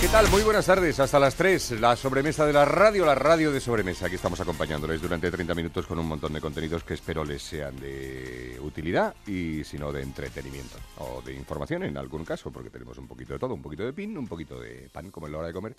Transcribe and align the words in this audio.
¿Qué 0.00 0.08
tal? 0.08 0.28
Muy 0.30 0.42
buenas 0.42 0.66
tardes. 0.66 1.00
Hasta 1.00 1.18
las 1.18 1.34
3, 1.34 1.80
la 1.80 1.96
sobremesa 1.96 2.44
de 2.44 2.52
la 2.52 2.64
radio, 2.64 3.06
la 3.06 3.14
radio 3.14 3.50
de 3.50 3.60
sobremesa. 3.60 4.06
Aquí 4.06 4.16
estamos 4.16 4.38
acompañándoles 4.38 5.00
durante 5.00 5.30
30 5.30 5.54
minutos 5.54 5.86
con 5.86 5.98
un 5.98 6.06
montón 6.06 6.32
de 6.32 6.40
contenidos 6.40 6.84
que 6.84 6.94
espero 6.94 7.24
les 7.24 7.42
sean 7.42 7.76
de 7.76 8.58
utilidad 8.60 9.14
y 9.26 9.64
si 9.64 9.78
no 9.78 9.90
de 9.92 10.02
entretenimiento 10.02 10.76
o 10.98 11.22
de 11.22 11.32
información 11.32 11.84
en 11.84 11.96
algún 11.96 12.24
caso, 12.24 12.50
porque 12.50 12.70
tenemos 12.70 12.98
un 12.98 13.08
poquito 13.08 13.32
de 13.32 13.38
todo, 13.38 13.54
un 13.54 13.62
poquito 13.62 13.84
de 13.84 13.92
pin, 13.92 14.16
un 14.18 14.28
poquito 14.28 14.60
de 14.60 14.90
pan 14.92 15.10
como 15.10 15.26
en 15.26 15.32
la 15.32 15.38
hora 15.38 15.46
de 15.48 15.54
comer, 15.54 15.74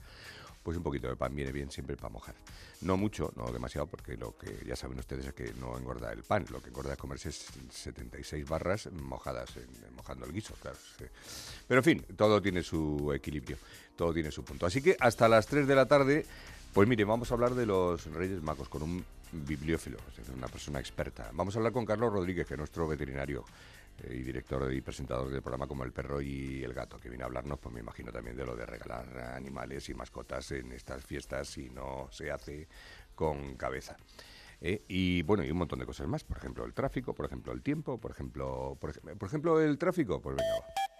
pues 0.65 0.75
un 0.77 0.83
poquito 0.83 1.07
de 1.07 1.15
pan 1.15 1.35
viene 1.35 1.51
bien 1.51 1.69
siempre 1.69 1.95
para 1.95 2.09
mojar. 2.09 2.33
No 2.81 2.97
mucho, 2.97 3.31
no 3.35 3.51
demasiado, 3.51 3.85
porque 3.85 4.17
lo 4.17 4.35
que 4.35 4.65
ya 4.65 4.75
saben 4.75 4.97
ustedes 4.97 5.27
es 5.27 5.33
que 5.33 5.53
no 5.59 5.77
engorda 5.77 6.11
el 6.11 6.23
pan, 6.23 6.43
lo 6.49 6.59
que 6.59 6.69
engorda 6.69 6.93
es 6.93 6.97
comerse 6.97 7.31
76 7.31 8.49
barras 8.49 8.91
mojadas, 8.91 9.51
mojando 9.95 10.25
el 10.25 10.33
guiso, 10.33 10.55
claro. 10.55 10.77
Pero 11.67 11.79
en 11.79 11.83
fin, 11.83 12.05
todo 12.17 12.41
tiene 12.41 12.63
su 12.63 13.13
equilibrio 13.13 13.57
todo 13.95 14.13
tiene 14.13 14.31
su 14.31 14.43
punto. 14.43 14.65
Así 14.65 14.81
que 14.81 14.95
hasta 14.99 15.27
las 15.27 15.47
3 15.47 15.67
de 15.67 15.75
la 15.75 15.85
tarde, 15.85 16.25
pues 16.73 16.87
mire, 16.87 17.03
vamos 17.05 17.31
a 17.31 17.33
hablar 17.33 17.55
de 17.55 17.65
los 17.65 18.05
Reyes 18.13 18.41
Magos 18.41 18.69
con 18.69 18.83
un 18.83 19.05
bibliófilo, 19.31 19.97
una 20.35 20.47
persona 20.47 20.79
experta. 20.79 21.29
Vamos 21.33 21.55
a 21.55 21.59
hablar 21.59 21.73
con 21.73 21.85
Carlos 21.85 22.11
Rodríguez, 22.11 22.45
que 22.47 22.53
es 22.53 22.57
nuestro 22.57 22.87
veterinario 22.87 23.45
y 24.03 24.23
director 24.23 24.71
y 24.73 24.81
presentador 24.81 25.29
del 25.29 25.41
programa 25.41 25.67
como 25.67 25.83
El 25.83 25.93
Perro 25.93 26.21
y 26.21 26.63
el 26.63 26.73
Gato, 26.73 26.99
que 26.99 27.09
viene 27.09 27.23
a 27.23 27.27
hablarnos, 27.27 27.59
pues 27.59 27.73
me 27.73 27.79
imagino 27.79 28.11
también 28.11 28.35
de 28.35 28.45
lo 28.45 28.55
de 28.55 28.65
regalar 28.65 29.33
animales 29.35 29.89
y 29.89 29.93
mascotas 29.93 30.51
en 30.51 30.71
estas 30.71 31.05
fiestas 31.05 31.47
si 31.47 31.69
no 31.69 32.07
se 32.11 32.31
hace 32.31 32.67
con 33.15 33.55
cabeza. 33.55 33.97
Eh, 34.61 34.83
y 34.87 35.21
bueno, 35.23 35.43
y 35.43 35.51
un 35.51 35.57
montón 35.57 35.79
de 35.79 35.85
cosas 35.85 36.07
más, 36.07 36.23
por 36.23 36.37
ejemplo 36.37 36.65
el 36.65 36.73
tráfico, 36.73 37.13
por 37.13 37.25
ejemplo 37.25 37.53
el 37.53 37.61
tiempo, 37.61 37.99
por 37.99 38.11
ejemplo, 38.11 38.77
por, 38.79 38.93
por 39.17 39.27
ejemplo 39.27 39.61
el 39.61 39.77
tráfico, 39.77 40.21
pues 40.21 40.35
venga 40.35 40.94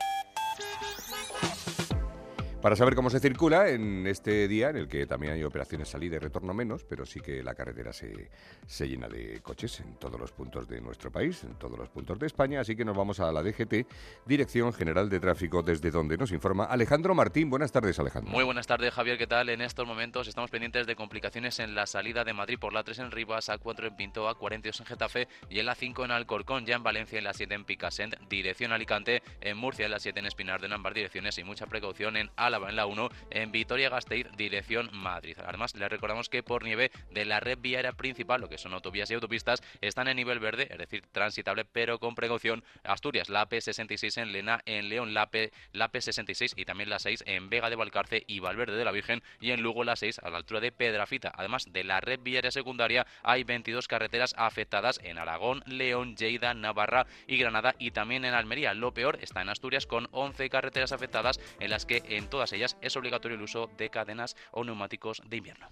para 2.65 2.75
saber 2.75 2.95
cómo 2.95 3.11
se 3.11 3.19
circula 3.19 3.69
en 3.69 4.07
este 4.07 4.47
día 4.47 4.71
en 4.71 4.77
el 4.77 4.87
que 4.87 5.05
también 5.05 5.33
hay 5.33 5.43
operaciones 5.43 5.87
salida 5.87 6.15
y 6.15 6.17
retorno 6.17 6.51
menos, 6.51 6.83
pero 6.83 7.05
sí 7.05 7.19
que 7.19 7.43
la 7.43 7.53
carretera 7.53 7.93
se, 7.93 8.31
se 8.65 8.89
llena 8.89 9.07
de 9.07 9.39
coches 9.43 9.81
en 9.81 9.97
todos 9.99 10.19
los 10.19 10.31
puntos 10.31 10.67
de 10.67 10.81
nuestro 10.81 11.11
país, 11.11 11.43
en 11.43 11.53
todos 11.59 11.77
los 11.77 11.89
puntos 11.89 12.17
de 12.17 12.25
España, 12.25 12.61
así 12.61 12.75
que 12.75 12.83
nos 12.83 12.97
vamos 12.97 13.19
a 13.19 13.31
la 13.31 13.43
DGT, 13.43 13.85
Dirección 14.25 14.73
General 14.73 15.07
de 15.09 15.19
Tráfico, 15.19 15.61
desde 15.61 15.91
donde 15.91 16.17
nos 16.17 16.31
informa 16.31 16.63
Alejandro 16.63 17.13
Martín. 17.13 17.51
Buenas 17.51 17.71
tardes, 17.71 17.99
Alejandro. 17.99 18.31
Muy 18.31 18.43
buenas 18.43 18.65
tardes, 18.65 18.91
Javier, 18.95 19.19
¿qué 19.19 19.27
tal? 19.27 19.49
En 19.49 19.61
estos 19.61 19.85
momentos 19.85 20.27
estamos 20.27 20.49
pendientes 20.49 20.87
de 20.87 20.95
complicaciones 20.95 21.59
en 21.59 21.75
la 21.75 21.85
salida 21.85 22.23
de 22.23 22.33
Madrid 22.33 22.57
por 22.59 22.73
la 22.73 22.83
3 22.83 22.97
en 22.97 23.11
Rivas, 23.11 23.49
A4 23.49 23.89
en 23.89 23.95
Pinto, 23.95 24.27
A42 24.27 24.79
en 24.79 24.85
Getafe 24.87 25.27
y 25.51 25.59
en 25.59 25.67
la 25.67 25.75
5 25.75 26.05
en 26.05 26.09
Alcorcón, 26.09 26.65
ya 26.65 26.77
en 26.77 26.81
Valencia, 26.81 27.19
en 27.19 27.25
la 27.25 27.33
7 27.33 27.53
en 27.53 27.63
Picassent, 27.63 28.15
dirección 28.27 28.71
Alicante, 28.71 29.21
en 29.39 29.55
Murcia, 29.55 29.85
en 29.85 29.91
la 29.91 29.99
7 29.99 30.19
en 30.19 30.25
Espinar 30.25 30.61
de 30.61 30.73
ambas 30.73 30.95
direcciones 30.95 31.37
y 31.37 31.43
mucha 31.43 31.67
precaución 31.67 32.17
en 32.17 32.31
En 32.55 32.75
la 32.75 32.85
1, 32.85 33.09
en 33.31 33.51
Vitoria-Gasteiz, 33.51 34.27
dirección 34.37 34.89
Madrid. 34.93 35.37
Además, 35.45 35.75
les 35.75 35.89
recordamos 35.89 36.29
que 36.29 36.41
por 36.41 36.63
nieve 36.63 36.91
de 37.11 37.25
la 37.25 37.39
red 37.39 37.57
viaria 37.59 37.91
principal, 37.91 38.39
lo 38.39 38.49
que 38.49 38.57
son 38.57 38.73
autovías 38.73 39.11
y 39.11 39.13
autopistas, 39.13 39.61
están 39.81 40.07
en 40.07 40.15
nivel 40.15 40.39
verde, 40.39 40.67
es 40.71 40.77
decir, 40.77 41.03
transitable, 41.11 41.65
pero 41.65 41.99
con 41.99 42.15
precaución. 42.15 42.63
Asturias, 42.83 43.29
la 43.29 43.47
P66 43.49 44.21
en 44.21 44.31
Lena, 44.31 44.61
en 44.65 44.89
León, 44.89 45.13
la, 45.13 45.27
P, 45.27 45.51
la 45.73 45.91
P66 45.91 46.53
y 46.55 46.65
también 46.65 46.89
la 46.89 46.99
6 46.99 47.23
en 47.27 47.49
Vega 47.49 47.69
de 47.69 47.75
Valcarce 47.75 48.23
y 48.27 48.39
Valverde 48.39 48.77
de 48.77 48.85
la 48.85 48.91
Virgen 48.91 49.21
y 49.39 49.51
en 49.51 49.61
Lugo 49.61 49.83
la 49.83 49.95
6 49.95 50.19
a 50.19 50.29
la 50.29 50.37
altura 50.37 50.59
de 50.59 50.71
Pedrafita. 50.71 51.31
Además 51.35 51.65
de 51.71 51.83
la 51.83 51.99
red 51.99 52.19
viaria 52.21 52.51
secundaria, 52.51 53.05
hay 53.23 53.43
22 53.43 53.87
carreteras 53.87 54.33
afectadas 54.37 54.99
en 55.03 55.17
Aragón, 55.17 55.63
León, 55.65 56.15
Lleida, 56.15 56.53
Navarra 56.53 57.05
y 57.27 57.37
Granada 57.37 57.75
y 57.79 57.91
también 57.91 58.25
en 58.25 58.33
Almería. 58.33 58.73
Lo 58.73 58.93
peor 58.93 59.19
está 59.21 59.41
en 59.41 59.49
Asturias 59.49 59.85
con 59.85 60.07
11 60.11 60.49
carreteras 60.49 60.91
afectadas 60.91 61.39
en 61.59 61.69
las 61.69 61.85
que 61.85 62.03
en 62.09 62.29
todas 62.29 62.44
ellas 62.53 62.77
es 62.81 62.95
obligatorio 62.95 63.37
el 63.37 63.43
uso 63.43 63.69
de 63.77 63.89
cadenas 63.89 64.35
o 64.51 64.63
neumáticos 64.63 65.21
de 65.27 65.37
invierno. 65.37 65.67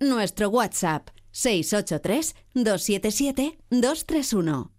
Nuestro 0.00 0.48
WhatsApp 0.48 1.08
683 1.30 2.34
277 2.54 3.58
231. 3.70 4.70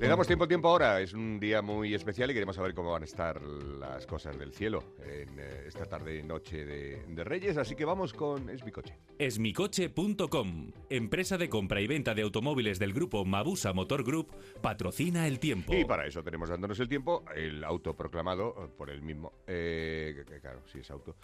Le 0.00 0.08
damos 0.08 0.26
tiempo 0.26 0.48
tiempo 0.48 0.68
ahora. 0.68 0.98
Es 1.02 1.12
un 1.12 1.38
día 1.38 1.60
muy 1.60 1.92
especial 1.92 2.30
y 2.30 2.32
queremos 2.32 2.56
saber 2.56 2.72
cómo 2.72 2.92
van 2.92 3.02
a 3.02 3.04
estar 3.04 3.42
las 3.42 4.06
cosas 4.06 4.38
del 4.38 4.50
cielo 4.54 4.94
en 5.04 5.38
eh, 5.38 5.64
esta 5.66 5.84
tarde 5.84 6.22
noche 6.22 6.64
de, 6.64 7.22
Reyes. 7.22 7.58
Así 7.58 7.76
que 7.76 7.84
vamos 7.84 8.14
con 8.14 8.48
Esmicoche. 8.48 8.96
Esmicoche.com, 9.18 10.70
empresa 10.88 11.36
de 11.36 11.50
compra 11.50 11.82
y 11.82 11.86
venta 11.86 12.14
de 12.14 12.22
automóviles 12.22 12.78
del 12.78 12.94
grupo 12.94 13.26
Mabusa 13.26 13.74
Motor 13.74 14.02
Group, 14.02 14.32
patrocina 14.62 15.28
el 15.28 15.38
tiempo. 15.38 15.74
Y 15.74 15.84
para 15.84 16.06
eso 16.06 16.24
tenemos 16.24 16.48
dándonos 16.48 16.80
el 16.80 16.88
tiempo 16.88 17.22
el 17.36 17.62
auto 17.62 17.94
proclamado 17.94 18.54
eh, 18.56 18.68
por 18.74 18.88
el 18.88 19.02
mismo. 19.02 19.34
Eh, 19.46 20.24
claro, 20.40 20.62
sí 20.64 20.78
es 20.78 20.90
auto. 20.90 21.16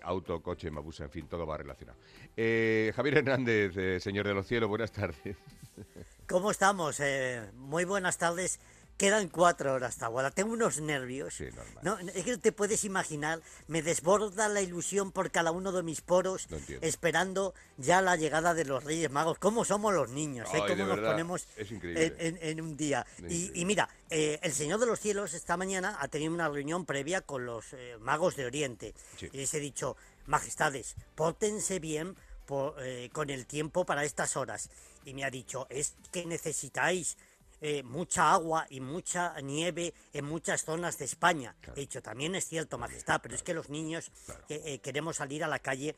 auto, 0.00 0.42
coche, 0.42 0.70
Mabusa, 0.70 1.04
en 1.04 1.10
fin, 1.10 1.26
todo 1.28 1.46
va 1.46 1.58
relacionado. 1.58 1.98
Javier 2.34 3.18
Hernández, 3.18 4.02
señor 4.02 4.26
de 4.26 4.32
los 4.32 4.46
cielos, 4.46 4.66
buenas 4.70 4.92
tardes. 4.92 5.36
¿Cómo 6.28 6.50
estamos? 6.50 7.00
Eh, 7.00 7.42
muy 7.54 7.86
buenas 7.86 8.18
tardes. 8.18 8.60
Quedan 8.98 9.28
cuatro 9.28 9.72
horas. 9.72 9.96
Tengo 10.34 10.52
unos 10.52 10.78
nervios. 10.78 11.32
Sí, 11.34 11.44
normal. 11.44 11.78
No, 11.80 11.98
es 11.98 12.22
que 12.22 12.36
te 12.36 12.52
puedes 12.52 12.84
imaginar, 12.84 13.40
me 13.66 13.80
desborda 13.80 14.46
la 14.48 14.60
ilusión 14.60 15.10
por 15.10 15.30
cada 15.30 15.52
uno 15.52 15.72
de 15.72 15.82
mis 15.82 16.02
poros, 16.02 16.46
esperando 16.82 17.54
ya 17.78 18.02
la 18.02 18.16
llegada 18.16 18.52
de 18.52 18.66
los 18.66 18.84
Reyes 18.84 19.10
Magos. 19.10 19.38
¿Cómo 19.38 19.64
somos 19.64 19.94
los 19.94 20.10
niños? 20.10 20.48
¿eh? 20.52 20.58
¿Cómo 20.68 20.84
nos 20.84 20.98
ponemos 20.98 21.46
en, 21.56 22.60
un 22.60 22.76
día? 22.76 23.06
Y, 23.26 23.64
mira, 23.64 23.88
eh, 24.10 24.38
el 24.42 24.52
Señor 24.52 24.80
de 24.80 24.86
los 24.86 25.00
Cielos 25.00 25.32
esta 25.32 25.56
mañana 25.56 25.96
ha 25.98 26.08
tenido 26.08 26.34
una 26.34 26.50
reunión 26.50 26.84
previa 26.84 27.22
con 27.22 27.46
los 27.46 27.72
eh, 27.72 27.96
magos 28.00 28.36
de 28.36 28.44
Oriente. 28.44 28.94
Y 29.32 29.34
les 29.38 29.54
he 29.54 29.60
dicho, 29.60 29.96
majestades, 30.26 30.94
pórtense 31.14 31.78
bien 31.78 32.16
con 32.46 33.28
el 33.28 33.46
tiempo 33.46 33.84
para 33.84 34.04
estas 34.04 34.34
horas 34.36 34.70
y 35.08 35.14
me 35.14 35.24
ha 35.24 35.30
dicho, 35.30 35.66
es 35.70 35.94
que 36.12 36.26
necesitáis 36.26 37.16
eh, 37.60 37.82
mucha 37.82 38.30
agua 38.32 38.66
y 38.70 38.80
mucha 38.80 39.40
nieve 39.40 39.92
en 40.12 40.24
muchas 40.26 40.64
zonas 40.64 40.98
de 40.98 41.06
España. 41.06 41.56
He 41.74 41.80
dicho, 41.80 42.02
también 42.02 42.34
es 42.34 42.46
cierto, 42.46 42.78
Majestad, 42.78 43.20
pero 43.20 43.34
es 43.34 43.42
que 43.42 43.54
los 43.54 43.68
niños 43.68 44.12
eh, 44.48 44.62
eh, 44.64 44.78
queremos 44.78 45.16
salir 45.16 45.42
a 45.42 45.48
la 45.48 45.58
calle 45.58 45.96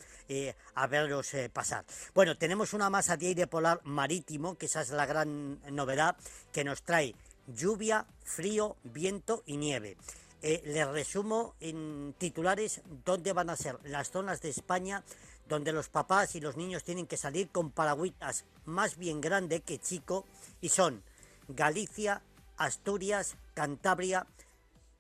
a 0.75 0.87
verlos 0.87 1.33
pasar. 1.53 1.85
Bueno, 2.15 2.39
tenemos 2.39 2.73
una 2.73 2.89
masa 2.89 3.17
de 3.17 3.27
aire 3.27 3.47
polar 3.47 3.81
marítimo, 3.85 4.57
que 4.57 4.67
esa 4.67 4.81
es 4.81 4.91
la 4.91 5.07
gran 5.07 5.61
novedad, 5.75 6.17
que 6.53 6.65
nos 6.65 6.83
trae 6.83 7.15
lluvia, 7.49 8.07
frío, 8.23 8.77
viento 8.85 9.43
y 9.45 9.57
nieve. 9.57 9.97
les 10.41 10.87
resumo 10.87 11.57
en 11.61 12.15
titulares 12.17 12.81
dónde 13.05 13.33
van 13.33 13.51
a 13.51 13.57
ser 13.57 13.77
las 13.85 14.11
zonas 14.11 14.41
de 14.41 14.49
España 14.49 15.05
donde 15.51 15.73
los 15.73 15.89
papás 15.89 16.37
y 16.37 16.41
los 16.41 16.57
niños 16.57 16.85
tienen 16.85 17.07
que 17.07 17.17
salir 17.17 17.51
con 17.51 17.73
paragüitas 17.73 18.45
más 18.71 18.97
bien 18.97 19.21
grande 19.21 19.61
que 19.61 19.79
chico 19.79 20.25
y 20.61 20.71
son 20.71 21.03
Galicia, 21.49 22.23
Asturias, 22.57 23.37
Cantabria, 23.55 24.27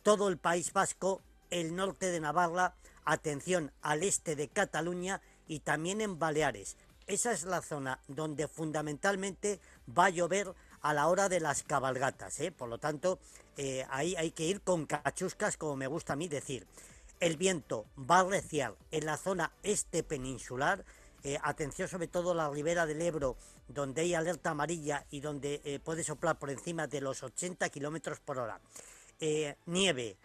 todo 0.02 0.28
el 0.28 0.38
País 0.38 0.72
Vasco, 0.72 1.22
el 1.50 1.74
norte 1.74 2.06
de 2.06 2.20
Navarra, 2.20 2.74
atención 3.04 3.72
al 3.82 4.02
este 4.02 4.36
de 4.36 4.48
Cataluña 4.48 5.20
y 5.46 5.60
también 5.60 6.00
en 6.00 6.18
Baleares. 6.18 6.76
Esa 7.06 7.32
es 7.32 7.44
la 7.44 7.60
zona 7.60 7.98
donde 8.06 8.46
fundamentalmente 8.46 9.60
va 9.86 10.06
a 10.06 10.10
llover 10.10 10.54
a 10.80 10.94
la 10.94 11.08
hora 11.08 11.28
de 11.28 11.40
las 11.40 11.62
cabalgatas. 11.62 12.38
¿eh? 12.40 12.52
Por 12.52 12.68
lo 12.68 12.78
tanto, 12.78 13.18
eh, 13.56 13.84
ahí 13.90 14.14
hay 14.16 14.30
que 14.30 14.44
ir 14.44 14.60
con 14.60 14.86
cachuscas, 14.86 15.56
como 15.56 15.76
me 15.76 15.86
gusta 15.86 16.12
a 16.12 16.16
mí 16.16 16.28
decir. 16.28 16.66
El 17.18 17.36
viento 17.36 17.84
va 17.98 18.20
a 18.20 18.24
reciar 18.24 18.74
en 18.90 19.06
la 19.06 19.16
zona 19.16 19.52
este 19.62 20.02
peninsular. 20.02 20.84
Eh, 21.22 21.38
atención 21.42 21.88
sobre 21.88 22.08
todo 22.08 22.32
la 22.32 22.48
ribera 22.48 22.86
del 22.86 23.02
Ebro, 23.02 23.36
donde 23.74 24.02
hay 24.02 24.14
alerta 24.14 24.50
amarilla 24.50 25.06
y 25.10 25.20
donde 25.20 25.60
eh, 25.64 25.78
puede 25.78 26.04
soplar 26.04 26.38
por 26.38 26.50
encima 26.50 26.86
de 26.86 27.00
los 27.00 27.22
80 27.22 27.68
kilómetros 27.70 28.20
por 28.20 28.38
hora. 28.38 28.60
Eh, 29.20 29.56
nieve, 29.66 30.16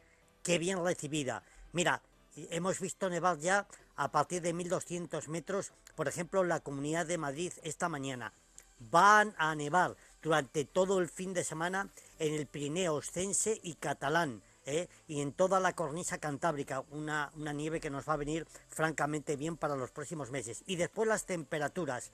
qué 0.43 0.57
bien 0.57 0.83
recibida. 0.83 1.43
Mira, 1.73 2.01
hemos 2.35 2.79
visto 2.79 3.09
nevar 3.09 3.37
ya 3.39 3.67
a 3.95 4.11
partir 4.11 4.41
de 4.41 4.53
1200 4.53 5.27
metros, 5.29 5.71
por 5.95 6.07
ejemplo, 6.07 6.43
la 6.43 6.59
comunidad 6.59 7.05
de 7.05 7.17
Madrid 7.17 7.53
esta 7.63 7.89
mañana. 7.89 8.33
Van 8.79 9.33
a 9.37 9.55
nevar 9.55 9.95
durante 10.21 10.65
todo 10.65 10.99
el 10.99 11.07
fin 11.07 11.33
de 11.33 11.43
semana 11.43 11.89
en 12.19 12.33
el 12.33 12.45
Pirineo 12.45 12.95
Ostense 12.95 13.59
y 13.63 13.75
Catalán 13.75 14.41
¿eh? 14.65 14.87
y 15.07 15.21
en 15.21 15.31
toda 15.31 15.59
la 15.59 15.73
cornisa 15.73 16.17
cantábrica, 16.17 16.83
una, 16.91 17.31
una 17.35 17.53
nieve 17.53 17.79
que 17.79 17.89
nos 17.89 18.07
va 18.07 18.13
a 18.13 18.17
venir 18.17 18.47
francamente 18.67 19.35
bien 19.35 19.57
para 19.57 19.75
los 19.75 19.91
próximos 19.91 20.31
meses. 20.31 20.63
Y 20.65 20.75
después 20.75 21.07
las 21.07 21.25
temperaturas. 21.25 22.11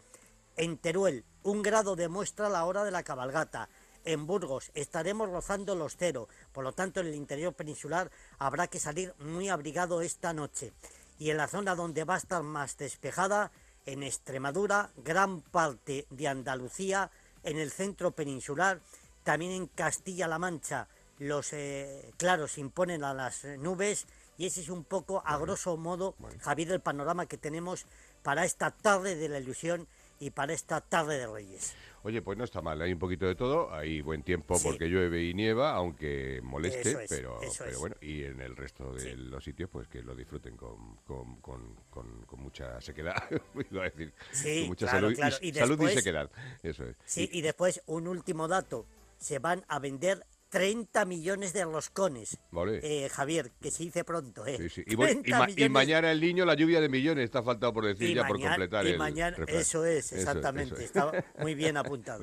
En 0.61 0.77
Teruel, 0.77 1.25
un 1.41 1.63
grado 1.63 1.95
demuestra 1.95 2.47
la 2.47 2.65
hora 2.65 2.83
de 2.83 2.91
la 2.91 3.01
cabalgata. 3.01 3.67
En 4.05 4.27
Burgos 4.27 4.69
estaremos 4.75 5.27
rozando 5.27 5.73
los 5.73 5.97
cero, 5.97 6.29
por 6.51 6.63
lo 6.63 6.71
tanto 6.71 6.99
en 6.99 7.07
el 7.07 7.15
interior 7.15 7.55
peninsular 7.55 8.11
habrá 8.37 8.67
que 8.67 8.77
salir 8.77 9.15
muy 9.17 9.49
abrigado 9.49 10.03
esta 10.03 10.33
noche. 10.33 10.71
Y 11.17 11.31
en 11.31 11.37
la 11.37 11.47
zona 11.47 11.73
donde 11.73 12.03
va 12.03 12.13
a 12.13 12.19
estar 12.19 12.43
más 12.43 12.77
despejada, 12.77 13.51
en 13.87 14.03
Extremadura, 14.03 14.91
gran 14.97 15.41
parte 15.41 16.05
de 16.11 16.27
Andalucía, 16.27 17.09
en 17.41 17.57
el 17.57 17.71
centro 17.71 18.11
peninsular, 18.11 18.81
también 19.23 19.53
en 19.53 19.65
Castilla-La 19.65 20.37
Mancha, 20.37 20.87
los 21.17 21.53
eh, 21.53 22.13
claros 22.17 22.59
imponen 22.59 23.03
a 23.03 23.15
las 23.15 23.45
nubes 23.45 24.05
y 24.37 24.45
ese 24.45 24.61
es 24.61 24.69
un 24.69 24.83
poco, 24.83 25.23
a 25.25 25.39
grosso 25.39 25.75
modo, 25.75 26.13
Javier, 26.41 26.71
el 26.71 26.81
panorama 26.81 27.25
que 27.25 27.39
tenemos 27.39 27.87
para 28.21 28.45
esta 28.45 28.69
tarde 28.69 29.15
de 29.15 29.27
la 29.27 29.39
ilusión 29.39 29.87
y 30.21 30.29
para 30.29 30.53
esta 30.53 30.79
tarde 30.81 31.17
de 31.17 31.25
Reyes. 31.25 31.73
Oye, 32.03 32.21
pues 32.21 32.37
no 32.37 32.43
está 32.43 32.61
mal, 32.61 32.79
hay 32.79 32.93
un 32.93 32.99
poquito 32.99 33.25
de 33.25 33.35
todo, 33.35 33.73
hay 33.73 34.01
buen 34.01 34.21
tiempo 34.21 34.55
porque 34.61 34.85
llueve 34.85 35.23
y 35.23 35.33
nieva, 35.33 35.73
aunque 35.73 36.39
moleste, 36.43 36.97
pero, 37.09 37.39
pero 37.59 37.79
bueno, 37.79 37.95
y 38.01 38.23
en 38.23 38.39
el 38.39 38.55
resto 38.55 38.93
de 38.93 39.15
los 39.15 39.43
sitios, 39.43 39.69
pues 39.69 39.87
que 39.87 40.03
lo 40.03 40.15
disfruten 40.15 40.55
con, 40.55 40.97
con, 41.05 41.41
con, 41.41 42.39
mucha 42.39 42.79
sequedad, 42.81 43.15
iba 43.71 43.81
a 43.83 43.89
decir, 43.89 44.13
con 44.13 44.67
mucha 44.67 44.87
salud, 44.87 45.11
y, 45.41 45.53
salud 45.53 45.89
y 45.89 45.93
sequedad, 45.93 46.29
eso 46.61 46.85
es. 46.85 46.95
Sí, 47.05 47.29
y 47.31 47.41
después 47.41 47.81
un 47.87 48.07
último 48.07 48.47
dato, 48.47 48.85
se 49.17 49.39
van 49.39 49.63
a 49.67 49.79
vender 49.79 50.25
30 50.51 51.05
millones 51.05 51.53
de 51.53 51.63
roscones. 51.63 52.37
Eh, 52.83 53.09
Javier, 53.09 53.51
que 53.61 53.71
se 53.71 53.83
dice 53.83 54.03
pronto. 54.03 54.45
¿eh? 54.45 54.59
Y, 54.85 55.69
mañana 55.69 56.11
el 56.11 56.19
niño 56.19 56.45
la 56.45 56.55
lluvia 56.55 56.81
de 56.81 56.89
millones, 56.89 57.23
está 57.23 57.41
faltado 57.41 57.73
por 57.73 57.85
decir 57.85 58.13
ya 58.13 58.27
por 58.27 58.39
completar 58.39 58.85
y 58.85 58.97
mañana, 58.97 59.37
Eso 59.47 59.85
es, 59.85 60.11
exactamente. 60.11 60.83
Está 60.83 61.11
muy 61.39 61.55
bien 61.55 61.77
apuntado. 61.77 62.19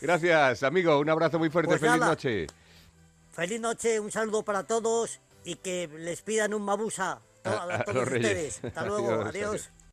Gracias, 0.00 0.62
amigo. 0.62 0.98
Un 1.00 1.08
abrazo 1.08 1.38
muy 1.38 1.48
fuerte. 1.48 1.70
Pues 1.70 1.80
Feliz 1.80 1.98
noche. 1.98 2.46
Feliz 3.32 3.60
noche, 3.60 4.00
un 4.00 4.12
saludo 4.12 4.44
para 4.44 4.64
todos 4.64 5.20
y 5.44 5.56
que 5.56 5.88
les 5.98 6.20
pidan 6.20 6.52
un 6.52 6.62
mabusa 6.62 7.22
a, 7.42 7.84
todos 7.84 8.06
ustedes. 8.06 8.62
Hasta 8.64 8.84
luego, 8.86 9.22
adiós. 9.22 9.70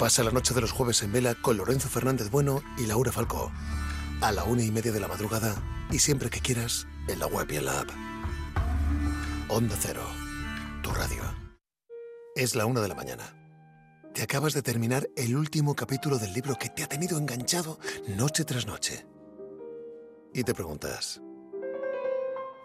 Pasa 0.00 0.24
la 0.24 0.30
noche 0.30 0.54
de 0.54 0.62
los 0.62 0.72
jueves 0.72 1.02
en 1.02 1.12
vela 1.12 1.34
con 1.34 1.58
Lorenzo 1.58 1.90
Fernández 1.90 2.30
Bueno 2.30 2.62
y 2.78 2.86
Laura 2.86 3.12
Falcó. 3.12 3.52
A 4.22 4.32
la 4.32 4.44
una 4.44 4.62
y 4.62 4.70
media 4.70 4.92
de 4.92 4.98
la 4.98 5.08
madrugada 5.08 5.54
y 5.90 5.98
siempre 5.98 6.30
que 6.30 6.40
quieras 6.40 6.86
en 7.06 7.18
la 7.18 7.26
web 7.26 7.46
y 7.50 7.56
en 7.56 7.66
la 7.66 7.80
app. 7.80 7.90
Onda 9.50 9.76
Cero, 9.78 10.00
tu 10.82 10.90
radio. 10.92 11.22
Es 12.34 12.54
la 12.54 12.64
una 12.64 12.80
de 12.80 12.88
la 12.88 12.94
mañana. 12.94 13.36
Te 14.14 14.22
acabas 14.22 14.54
de 14.54 14.62
terminar 14.62 15.06
el 15.16 15.36
último 15.36 15.76
capítulo 15.76 16.16
del 16.16 16.32
libro 16.32 16.56
que 16.58 16.70
te 16.70 16.82
ha 16.82 16.88
tenido 16.88 17.18
enganchado 17.18 17.78
noche 18.08 18.46
tras 18.46 18.66
noche. 18.66 19.06
Y 20.32 20.44
te 20.44 20.54
preguntas, 20.54 21.20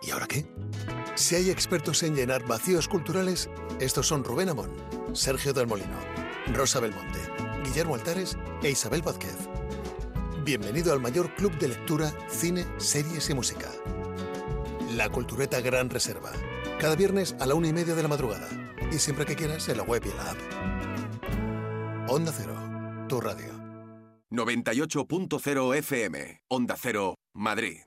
¿y 0.01 0.11
ahora 0.11 0.27
qué? 0.27 0.49
Si 1.15 1.35
hay 1.35 1.49
expertos 1.49 2.01
en 2.03 2.15
llenar 2.15 2.47
vacíos 2.47 2.87
culturales, 2.87 3.49
estos 3.81 4.07
son 4.07 4.23
Rubén 4.23 4.47
Amón, 4.47 4.71
Sergio 5.13 5.51
del 5.51 5.67
Molino 5.67 6.24
Rosa 6.53 6.79
Belmonte, 6.79 7.19
Guillermo 7.63 7.95
Altares 7.95 8.37
e 8.61 8.69
Isabel 8.69 9.01
Vázquez. 9.01 9.35
Bienvenido 10.43 10.93
al 10.93 10.99
mayor 10.99 11.33
club 11.35 11.57
de 11.57 11.69
lectura, 11.69 12.11
cine, 12.29 12.65
series 12.77 13.29
y 13.29 13.33
música. 13.33 13.71
La 14.95 15.09
Cultureta 15.09 15.59
Gran 15.59 15.89
Reserva. 15.89 16.31
Cada 16.79 16.95
viernes 16.95 17.35
a 17.39 17.45
la 17.45 17.55
una 17.55 17.69
y 17.69 17.73
media 17.73 17.95
de 17.95 18.03
la 18.03 18.07
madrugada. 18.07 18.47
Y 18.91 18.99
siempre 18.99 19.25
que 19.25 19.35
quieras 19.35 19.67
en 19.69 19.77
la 19.77 19.83
web 19.83 20.03
y 20.05 20.09
en 20.09 20.17
la 20.17 20.31
app. 20.31 20.37
Onda 22.09 22.31
Cero, 22.31 22.55
tu 23.09 23.19
radio. 23.19 23.53
98.0 24.29 25.75
FM. 25.77 26.41
Onda 26.49 26.75
Cero, 26.77 27.15
Madrid. 27.33 27.84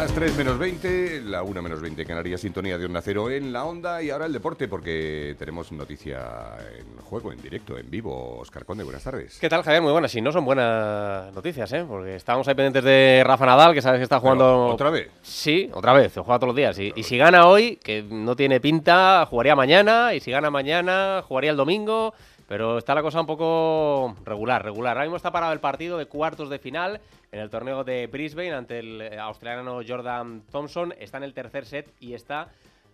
Las 0.00 0.14
3 0.14 0.34
menos 0.34 0.58
20, 0.58 1.20
la 1.26 1.42
1 1.42 1.60
menos 1.60 1.78
20 1.82 2.06
Canarias, 2.06 2.40
sintonía 2.40 2.78
de 2.78 2.86
Onda 2.86 3.02
Cero 3.02 3.30
en 3.30 3.52
la 3.52 3.66
Onda 3.66 4.02
y 4.02 4.08
ahora 4.08 4.24
el 4.24 4.32
deporte 4.32 4.66
porque 4.66 5.36
tenemos 5.38 5.70
noticia 5.72 6.56
en 6.78 6.96
juego, 7.02 7.32
en 7.32 7.42
directo, 7.42 7.76
en 7.76 7.90
vivo. 7.90 8.38
Oscar 8.38 8.64
Conde, 8.64 8.82
buenas 8.82 9.04
tardes. 9.04 9.38
¿Qué 9.38 9.50
tal, 9.50 9.62
Javier? 9.62 9.82
Muy 9.82 9.92
buenas. 9.92 10.10
Si 10.10 10.22
no 10.22 10.32
son 10.32 10.46
buenas 10.46 11.30
noticias, 11.34 11.70
¿eh? 11.74 11.84
Porque 11.86 12.16
estábamos 12.16 12.48
ahí 12.48 12.54
pendientes 12.54 12.82
de 12.82 13.22
Rafa 13.26 13.44
Nadal, 13.44 13.74
que 13.74 13.82
sabes 13.82 13.98
que 13.98 14.04
está 14.04 14.20
jugando... 14.20 14.68
¿Otra 14.68 14.88
vez? 14.88 15.10
Sí, 15.20 15.68
otra 15.70 15.92
vez, 15.92 16.14
juega 16.14 16.38
todos 16.38 16.48
los 16.48 16.56
días. 16.56 16.78
Y, 16.78 16.94
y 16.96 17.02
si 17.02 17.18
gana 17.18 17.46
hoy, 17.46 17.76
que 17.76 18.02
no 18.02 18.34
tiene 18.34 18.58
pinta, 18.58 19.26
jugaría 19.28 19.54
mañana, 19.54 20.14
y 20.14 20.20
si 20.20 20.30
gana 20.30 20.50
mañana, 20.50 21.22
jugaría 21.28 21.50
el 21.50 21.58
domingo... 21.58 22.14
Pero 22.50 22.78
está 22.78 22.96
la 22.96 23.02
cosa 23.02 23.20
un 23.20 23.28
poco 23.28 24.16
regular, 24.24 24.64
regular. 24.64 24.96
Ahora 24.96 25.04
mismo 25.04 25.16
está 25.16 25.30
parado 25.30 25.52
el 25.52 25.60
partido 25.60 25.96
de 25.98 26.06
cuartos 26.06 26.50
de 26.50 26.58
final 26.58 27.00
en 27.30 27.38
el 27.38 27.48
torneo 27.48 27.84
de 27.84 28.08
Brisbane 28.08 28.52
ante 28.52 28.80
el 28.80 29.02
eh, 29.02 29.20
australiano 29.20 29.82
Jordan 29.86 30.42
Thompson. 30.50 30.92
Está 30.98 31.18
en 31.18 31.22
el 31.22 31.32
tercer 31.32 31.64
set 31.64 31.94
y 32.00 32.14
está 32.14 32.48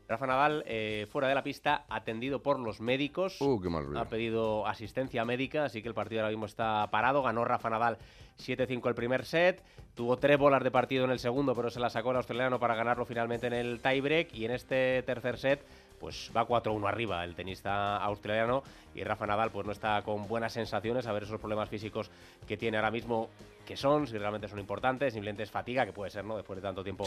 Rafa 0.08 0.26
Nadal 0.26 0.62
eh, 0.66 1.06
fuera 1.10 1.28
de 1.28 1.34
la 1.34 1.42
pista, 1.42 1.86
atendido 1.88 2.42
por 2.42 2.60
los 2.60 2.82
médicos. 2.82 3.40
Uh, 3.40 3.58
qué 3.58 3.70
mal 3.70 3.96
ha 3.96 4.04
pedido 4.04 4.66
asistencia 4.66 5.24
médica, 5.24 5.64
así 5.64 5.80
que 5.80 5.88
el 5.88 5.94
partido 5.94 6.20
ahora 6.20 6.32
mismo 6.32 6.44
está 6.44 6.86
parado. 6.90 7.22
Ganó 7.22 7.42
Rafa 7.46 7.70
Nadal 7.70 7.96
7-5 8.38 8.86
el 8.88 8.94
primer 8.94 9.24
set. 9.24 9.62
Tuvo 9.94 10.18
tres 10.18 10.36
bolas 10.36 10.62
de 10.62 10.70
partido 10.70 11.06
en 11.06 11.12
el 11.12 11.18
segundo, 11.18 11.54
pero 11.54 11.70
se 11.70 11.80
la 11.80 11.88
sacó 11.88 12.10
el 12.10 12.18
australiano 12.18 12.60
para 12.60 12.74
ganarlo 12.74 13.06
finalmente 13.06 13.46
en 13.46 13.54
el 13.54 13.80
tiebreak. 13.80 14.34
Y 14.34 14.44
en 14.44 14.50
este 14.50 15.02
tercer 15.04 15.38
set 15.38 15.64
pues 15.98 16.30
va 16.36 16.46
4-1 16.46 16.88
arriba 16.88 17.24
el 17.24 17.34
tenista 17.34 17.96
australiano 17.96 18.62
y 18.94 19.04
Rafa 19.04 19.26
Nadal 19.26 19.50
pues 19.50 19.66
no 19.66 19.72
está 19.72 20.02
con 20.02 20.26
buenas 20.28 20.52
sensaciones 20.52 21.06
a 21.06 21.12
ver 21.12 21.24
esos 21.24 21.40
problemas 21.40 21.68
físicos 21.68 22.10
que 22.46 22.56
tiene 22.56 22.76
ahora 22.76 22.90
mismo 22.90 23.28
que 23.66 23.76
son, 23.76 24.06
si 24.06 24.16
realmente 24.16 24.48
son 24.48 24.60
importantes, 24.60 25.12
simplemente 25.12 25.42
es 25.42 25.50
fatiga, 25.50 25.84
que 25.84 25.92
puede 25.92 26.10
ser, 26.10 26.24
¿no? 26.24 26.36
Después 26.36 26.56
de 26.56 26.62
tanto 26.62 26.84
tiempo, 26.84 27.06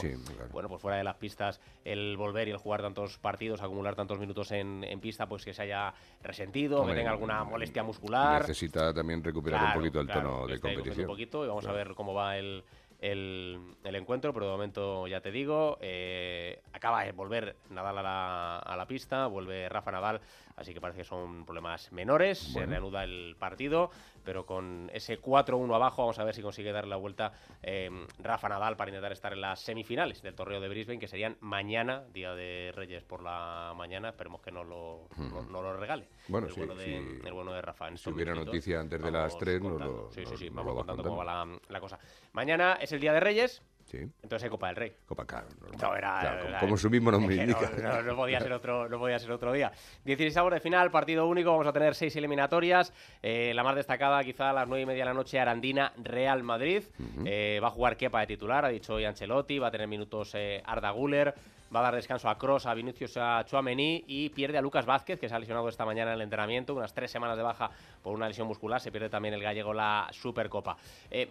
bueno, 0.52 0.68
pues 0.68 0.82
fuera 0.82 0.98
de 0.98 1.04
las 1.04 1.16
pistas, 1.16 1.60
el 1.86 2.18
volver 2.18 2.50
y 2.50 2.52
el 2.52 2.58
jugar 2.58 2.82
tantos 2.82 3.18
partidos, 3.18 3.62
acumular 3.62 3.96
tantos 3.96 4.20
minutos 4.20 4.52
en, 4.52 4.86
pista, 5.00 5.28
pues 5.28 5.46
que 5.46 5.54
se 5.54 5.64
haya 5.64 5.94
resentido, 6.22 6.86
que 6.86 6.94
tenga 6.94 7.12
alguna 7.12 7.44
molestia 7.46 7.82
muscular. 7.82 8.42
Necesita 8.42 8.94
también 8.94 9.24
recuperar 9.24 9.68
un 9.68 9.74
poquito 9.82 10.02
el 10.02 10.08
tono 10.08 10.46
de 10.46 10.60
competición. 10.60 11.06
Un 11.06 11.08
poquito 11.08 11.46
y 11.46 11.48
vamos 11.48 11.66
a 11.66 11.72
ver 11.72 11.94
cómo 11.96 12.14
va 12.14 12.38
el, 12.38 12.64
el, 13.00 13.76
encuentro, 13.84 14.34
pero 14.34 14.46
de 14.46 14.52
momento 14.52 15.08
ya 15.08 15.22
te 15.22 15.32
digo, 15.32 15.78
eh, 15.82 16.62
acaba 16.74 17.04
de 17.04 17.12
volver 17.12 17.56
Nadal 17.70 17.98
a 18.00 18.04
la, 18.04 18.60
a 18.60 18.78
la, 18.78 18.88
pista, 18.88 19.28
vuelve 19.28 19.70
Rafa 19.70 19.92
Nadal, 19.92 20.22
así 20.60 20.74
que 20.74 20.82
parece 20.82 21.00
que 21.00 21.06
son 21.06 21.46
problemas 21.46 21.92
menores, 21.92 22.38
se 22.38 22.66
reanuda 22.66 23.04
el 23.04 23.36
partido, 23.40 23.90
pero 24.24 24.46
con 24.46 24.92
ese 24.94 25.20
4-1 25.22 25.74
abajo 25.74 26.02
vamos 26.02 26.20
a 26.20 26.24
ver 26.24 26.36
si 26.36 26.42
consigue 26.42 26.72
dar 26.72 26.86
la 26.86 26.98
vuelta 26.98 27.32
eh, 27.64 27.90
Rafa 28.20 28.50
Nadal 28.50 28.76
para 28.76 28.90
intentar 28.90 29.12
estar 29.12 29.32
en 29.34 29.42
las 29.42 29.62
semifinales 29.62 30.22
del 30.22 30.36
torneo 30.36 30.60
de 30.60 30.68
Brisbane, 30.68 31.00
que 31.00 31.08
serían 31.08 31.38
mañana, 31.40 32.04
Día 32.14 32.36
de 32.36 32.74
Reyes 32.76 33.04
por 33.04 33.24
la 33.24 33.74
mañana, 33.76 34.10
esperemos 34.10 34.42
que 34.42 34.52
no 34.52 34.64
lo, 34.64 35.08
no, 35.50 35.62
lo 35.62 35.78
regale. 35.78 36.10
Bueno, 36.28 36.48
el, 36.48 36.54
sí, 36.54 36.60
bueno 36.60 36.76
de, 36.76 36.98
el 36.98 37.34
bueno 37.34 37.54
de 37.54 37.62
Rafa. 37.62 37.88
En 37.88 37.98
si 37.98 38.10
hubiera 38.10 38.36
noticia 38.36 38.80
antes 38.80 39.02
de 39.02 39.12
las 39.12 39.38
3, 39.38 39.62
no 39.62 39.78
lo, 39.78 40.12
sí, 40.12 40.26
sí, 40.26 40.36
sí, 40.36 40.50
vamos 40.50 40.76
contando, 40.76 41.04
cómo 41.04 41.18
va 41.18 41.26
la, 41.26 41.60
la 41.70 41.80
cosa. 41.80 42.00
Mañana 42.34 42.78
es 42.82 42.92
el 42.92 43.00
Día 43.00 43.14
de 43.14 43.22
Reyes, 43.22 43.62
Sí. 43.90 43.98
Entonces 43.98 44.44
hay 44.44 44.50
Copa 44.52 44.68
del 44.68 44.76
Rey. 44.76 44.94
Copa 45.08 45.26
Caro. 45.26 45.48
No, 45.82 45.96
era, 45.96 46.58
como 46.60 46.78
su 46.78 46.92
mismo 46.92 47.10
nombre 47.10 47.36
indica. 47.38 47.72
No, 47.82 48.04
no, 48.04 48.16
podía 48.16 48.40
ser 48.40 48.54
otro, 48.54 48.88
no 48.88 49.00
podía 49.00 49.18
ser 49.18 49.32
otro 49.32 49.52
día. 49.52 49.72
16 50.06 50.38
avos 50.38 50.54
de 50.54 50.60
final, 50.60 50.92
partido 50.92 51.28
único. 51.28 51.50
Vamos 51.50 51.66
a 51.66 51.74
tener 51.74 51.96
seis 51.96 52.16
eliminatorias. 52.16 52.94
Eh, 53.24 53.52
la 53.56 53.64
más 53.64 53.76
destacada, 53.76 54.24
quizá 54.24 54.52
a 54.52 54.54
las 54.54 54.68
nueve 54.68 54.84
y 54.84 54.86
media 54.86 55.02
de 55.06 55.10
la 55.10 55.14
noche, 55.16 55.40
Arandina, 55.40 55.92
Real 56.04 56.44
Madrid. 56.44 56.84
eh, 57.26 57.60
va 57.64 57.70
a 57.70 57.72
jugar 57.72 57.98
Kepa 57.98 58.20
de 58.20 58.28
titular, 58.28 58.64
ha 58.64 58.70
dicho 58.70 58.94
hoy 58.94 59.06
Ancelotti. 59.06 59.58
Va 59.58 59.68
a 59.70 59.72
tener 59.72 59.88
minutos 59.88 60.34
eh, 60.36 60.62
Arda 60.66 60.92
Guller. 60.92 61.34
Va 61.76 61.80
a 61.80 61.84
dar 61.84 61.96
descanso 61.96 62.30
a 62.30 62.38
Cross, 62.38 62.68
a 62.68 62.74
Vinicius, 62.76 63.18
a 63.18 63.44
Chuamení 63.46 64.04
y 64.08 64.30
pierde 64.30 64.58
a 64.58 64.62
Lucas 64.62 64.86
Vázquez, 64.88 65.20
que 65.20 65.30
se 65.30 65.36
ha 65.36 65.40
lesionado 65.40 65.70
esta 65.70 65.86
mañana 65.86 66.12
en 66.12 66.16
el 66.16 66.22
entrenamiento, 66.22 66.74
unas 66.74 66.94
tres 66.94 67.12
semanas 67.12 67.38
de 67.38 67.44
baja 67.44 67.70
por 68.04 68.14
una 68.16 68.28
lesión 68.28 68.48
muscular. 68.48 68.82
Se 68.82 68.92
pierde 68.92 69.10
también 69.10 69.36
el 69.36 69.42
gallego 69.44 69.72
la 69.74 70.08
Supercopa. 70.12 70.78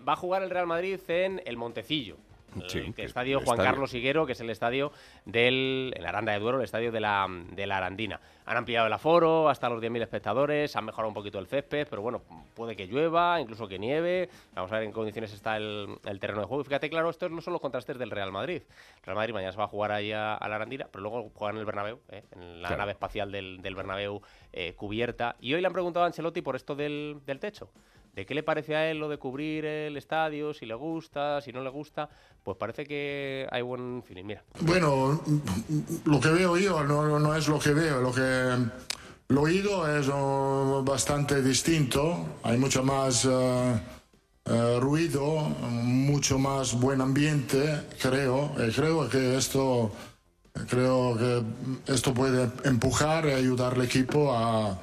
Va 0.08 0.12
a 0.12 0.16
jugar 0.16 0.42
el 0.44 0.50
Real 0.50 0.66
Madrid 0.66 1.00
en 1.08 1.42
el 1.44 1.56
Montecillo. 1.56 2.16
Sí, 2.66 2.92
el 2.96 3.04
estadio 3.04 3.40
Juan 3.40 3.58
Carlos 3.58 3.94
Higuero, 3.94 4.26
que 4.26 4.32
es 4.32 4.40
el 4.40 4.50
estadio 4.50 4.92
del 5.24 5.92
el 5.96 6.06
Aranda 6.06 6.32
de 6.32 6.38
Duero, 6.38 6.58
el 6.58 6.64
estadio 6.64 6.92
de 6.92 7.00
la, 7.00 7.26
de 7.28 7.66
la 7.66 7.78
Arandina. 7.78 8.20
Han 8.46 8.56
ampliado 8.56 8.86
el 8.86 8.92
aforo 8.92 9.48
hasta 9.48 9.68
los 9.68 9.82
10.000 9.82 10.02
espectadores, 10.02 10.74
han 10.74 10.86
mejorado 10.86 11.08
un 11.08 11.14
poquito 11.14 11.38
el 11.38 11.46
césped, 11.46 11.86
pero 11.88 12.00
bueno, 12.00 12.22
puede 12.54 12.74
que 12.74 12.86
llueva, 12.86 13.40
incluso 13.40 13.68
que 13.68 13.78
nieve. 13.78 14.30
Vamos 14.54 14.72
a 14.72 14.76
ver 14.76 14.84
en 14.84 14.90
qué 14.90 14.94
condiciones 14.94 15.32
está 15.34 15.58
el, 15.58 15.98
el 16.04 16.18
terreno 16.18 16.40
de 16.40 16.46
juego. 16.46 16.62
Y 16.62 16.64
fíjate, 16.64 16.88
claro, 16.88 17.10
estos 17.10 17.30
no 17.30 17.42
son 17.42 17.52
los 17.52 17.60
contrastes 17.60 17.98
del 17.98 18.10
Real 18.10 18.32
Madrid. 18.32 18.62
El 18.98 19.04
Real 19.04 19.16
Madrid 19.16 19.34
mañana 19.34 19.52
se 19.52 19.58
va 19.58 19.64
a 19.64 19.68
jugar 19.68 19.92
ahí 19.92 20.12
a, 20.12 20.38
la 20.40 20.54
Arandina, 20.54 20.88
pero 20.90 21.02
luego 21.02 21.30
juega 21.34 21.52
en 21.52 21.58
el 21.58 21.66
Bernabéu, 21.66 22.00
¿eh? 22.08 22.24
en 22.32 22.62
la 22.62 22.74
nave 22.76 22.92
espacial 22.92 23.30
del, 23.30 23.60
del 23.60 23.74
Bernabéu 23.74 24.22
eh, 24.52 24.72
cubierta. 24.74 25.36
Y 25.40 25.52
hoy 25.52 25.60
le 25.60 25.66
han 25.66 25.72
preguntado 25.74 26.04
a 26.04 26.06
Ancelotti 26.06 26.40
por 26.40 26.56
esto 26.56 26.74
del, 26.74 27.20
del 27.26 27.38
techo 27.38 27.70
de 28.18 28.26
qué 28.26 28.34
le 28.34 28.42
parece 28.42 28.75
a 28.75 28.90
él 28.90 28.98
lo 28.98 29.08
de 29.08 29.16
cubrir 29.16 29.64
el 29.64 29.96
estadio, 29.96 30.52
si 30.52 30.66
le 30.66 30.75
gusta, 30.75 31.40
si 31.40 31.52
no 31.52 31.62
le 31.62 31.70
gusta, 31.70 32.08
pues 32.42 32.56
parece 32.56 32.84
que 32.84 33.46
hay 33.48 33.62
buen 33.62 34.02
feeling. 34.02 34.25
Mira. 34.25 34.42
Bueno, 34.58 35.22
lo 36.04 36.18
que 36.18 36.28
veo 36.30 36.56
yo 36.56 36.82
no, 36.82 37.20
no 37.20 37.37
es 37.37 37.46
lo 37.46 37.60
que 37.60 37.72
veo, 37.72 38.00
lo 38.00 38.12
que 38.12 38.56
lo 39.28 39.42
oído 39.42 39.87
es 39.96 40.10
bastante 40.84 41.40
distinto, 41.42 42.40
hay 42.42 42.58
mucho 42.58 42.82
más 42.82 43.25
uh, 43.25 43.78
uh, 44.46 44.80
ruido, 44.80 45.42
mucho 45.84 46.40
más 46.40 46.75
buen 46.75 47.00
ambiente, 47.00 47.82
creo, 48.02 48.50
y 48.58 48.72
creo 48.72 49.08
que 49.08 49.37
esto 49.37 49.92
creo 50.68 51.16
que 51.16 51.92
esto 51.92 52.12
puede 52.12 52.50
empujar 52.64 53.26
y 53.26 53.30
ayudar 53.30 53.75
al 53.75 53.82
equipo 53.82 54.32
a, 54.32 54.76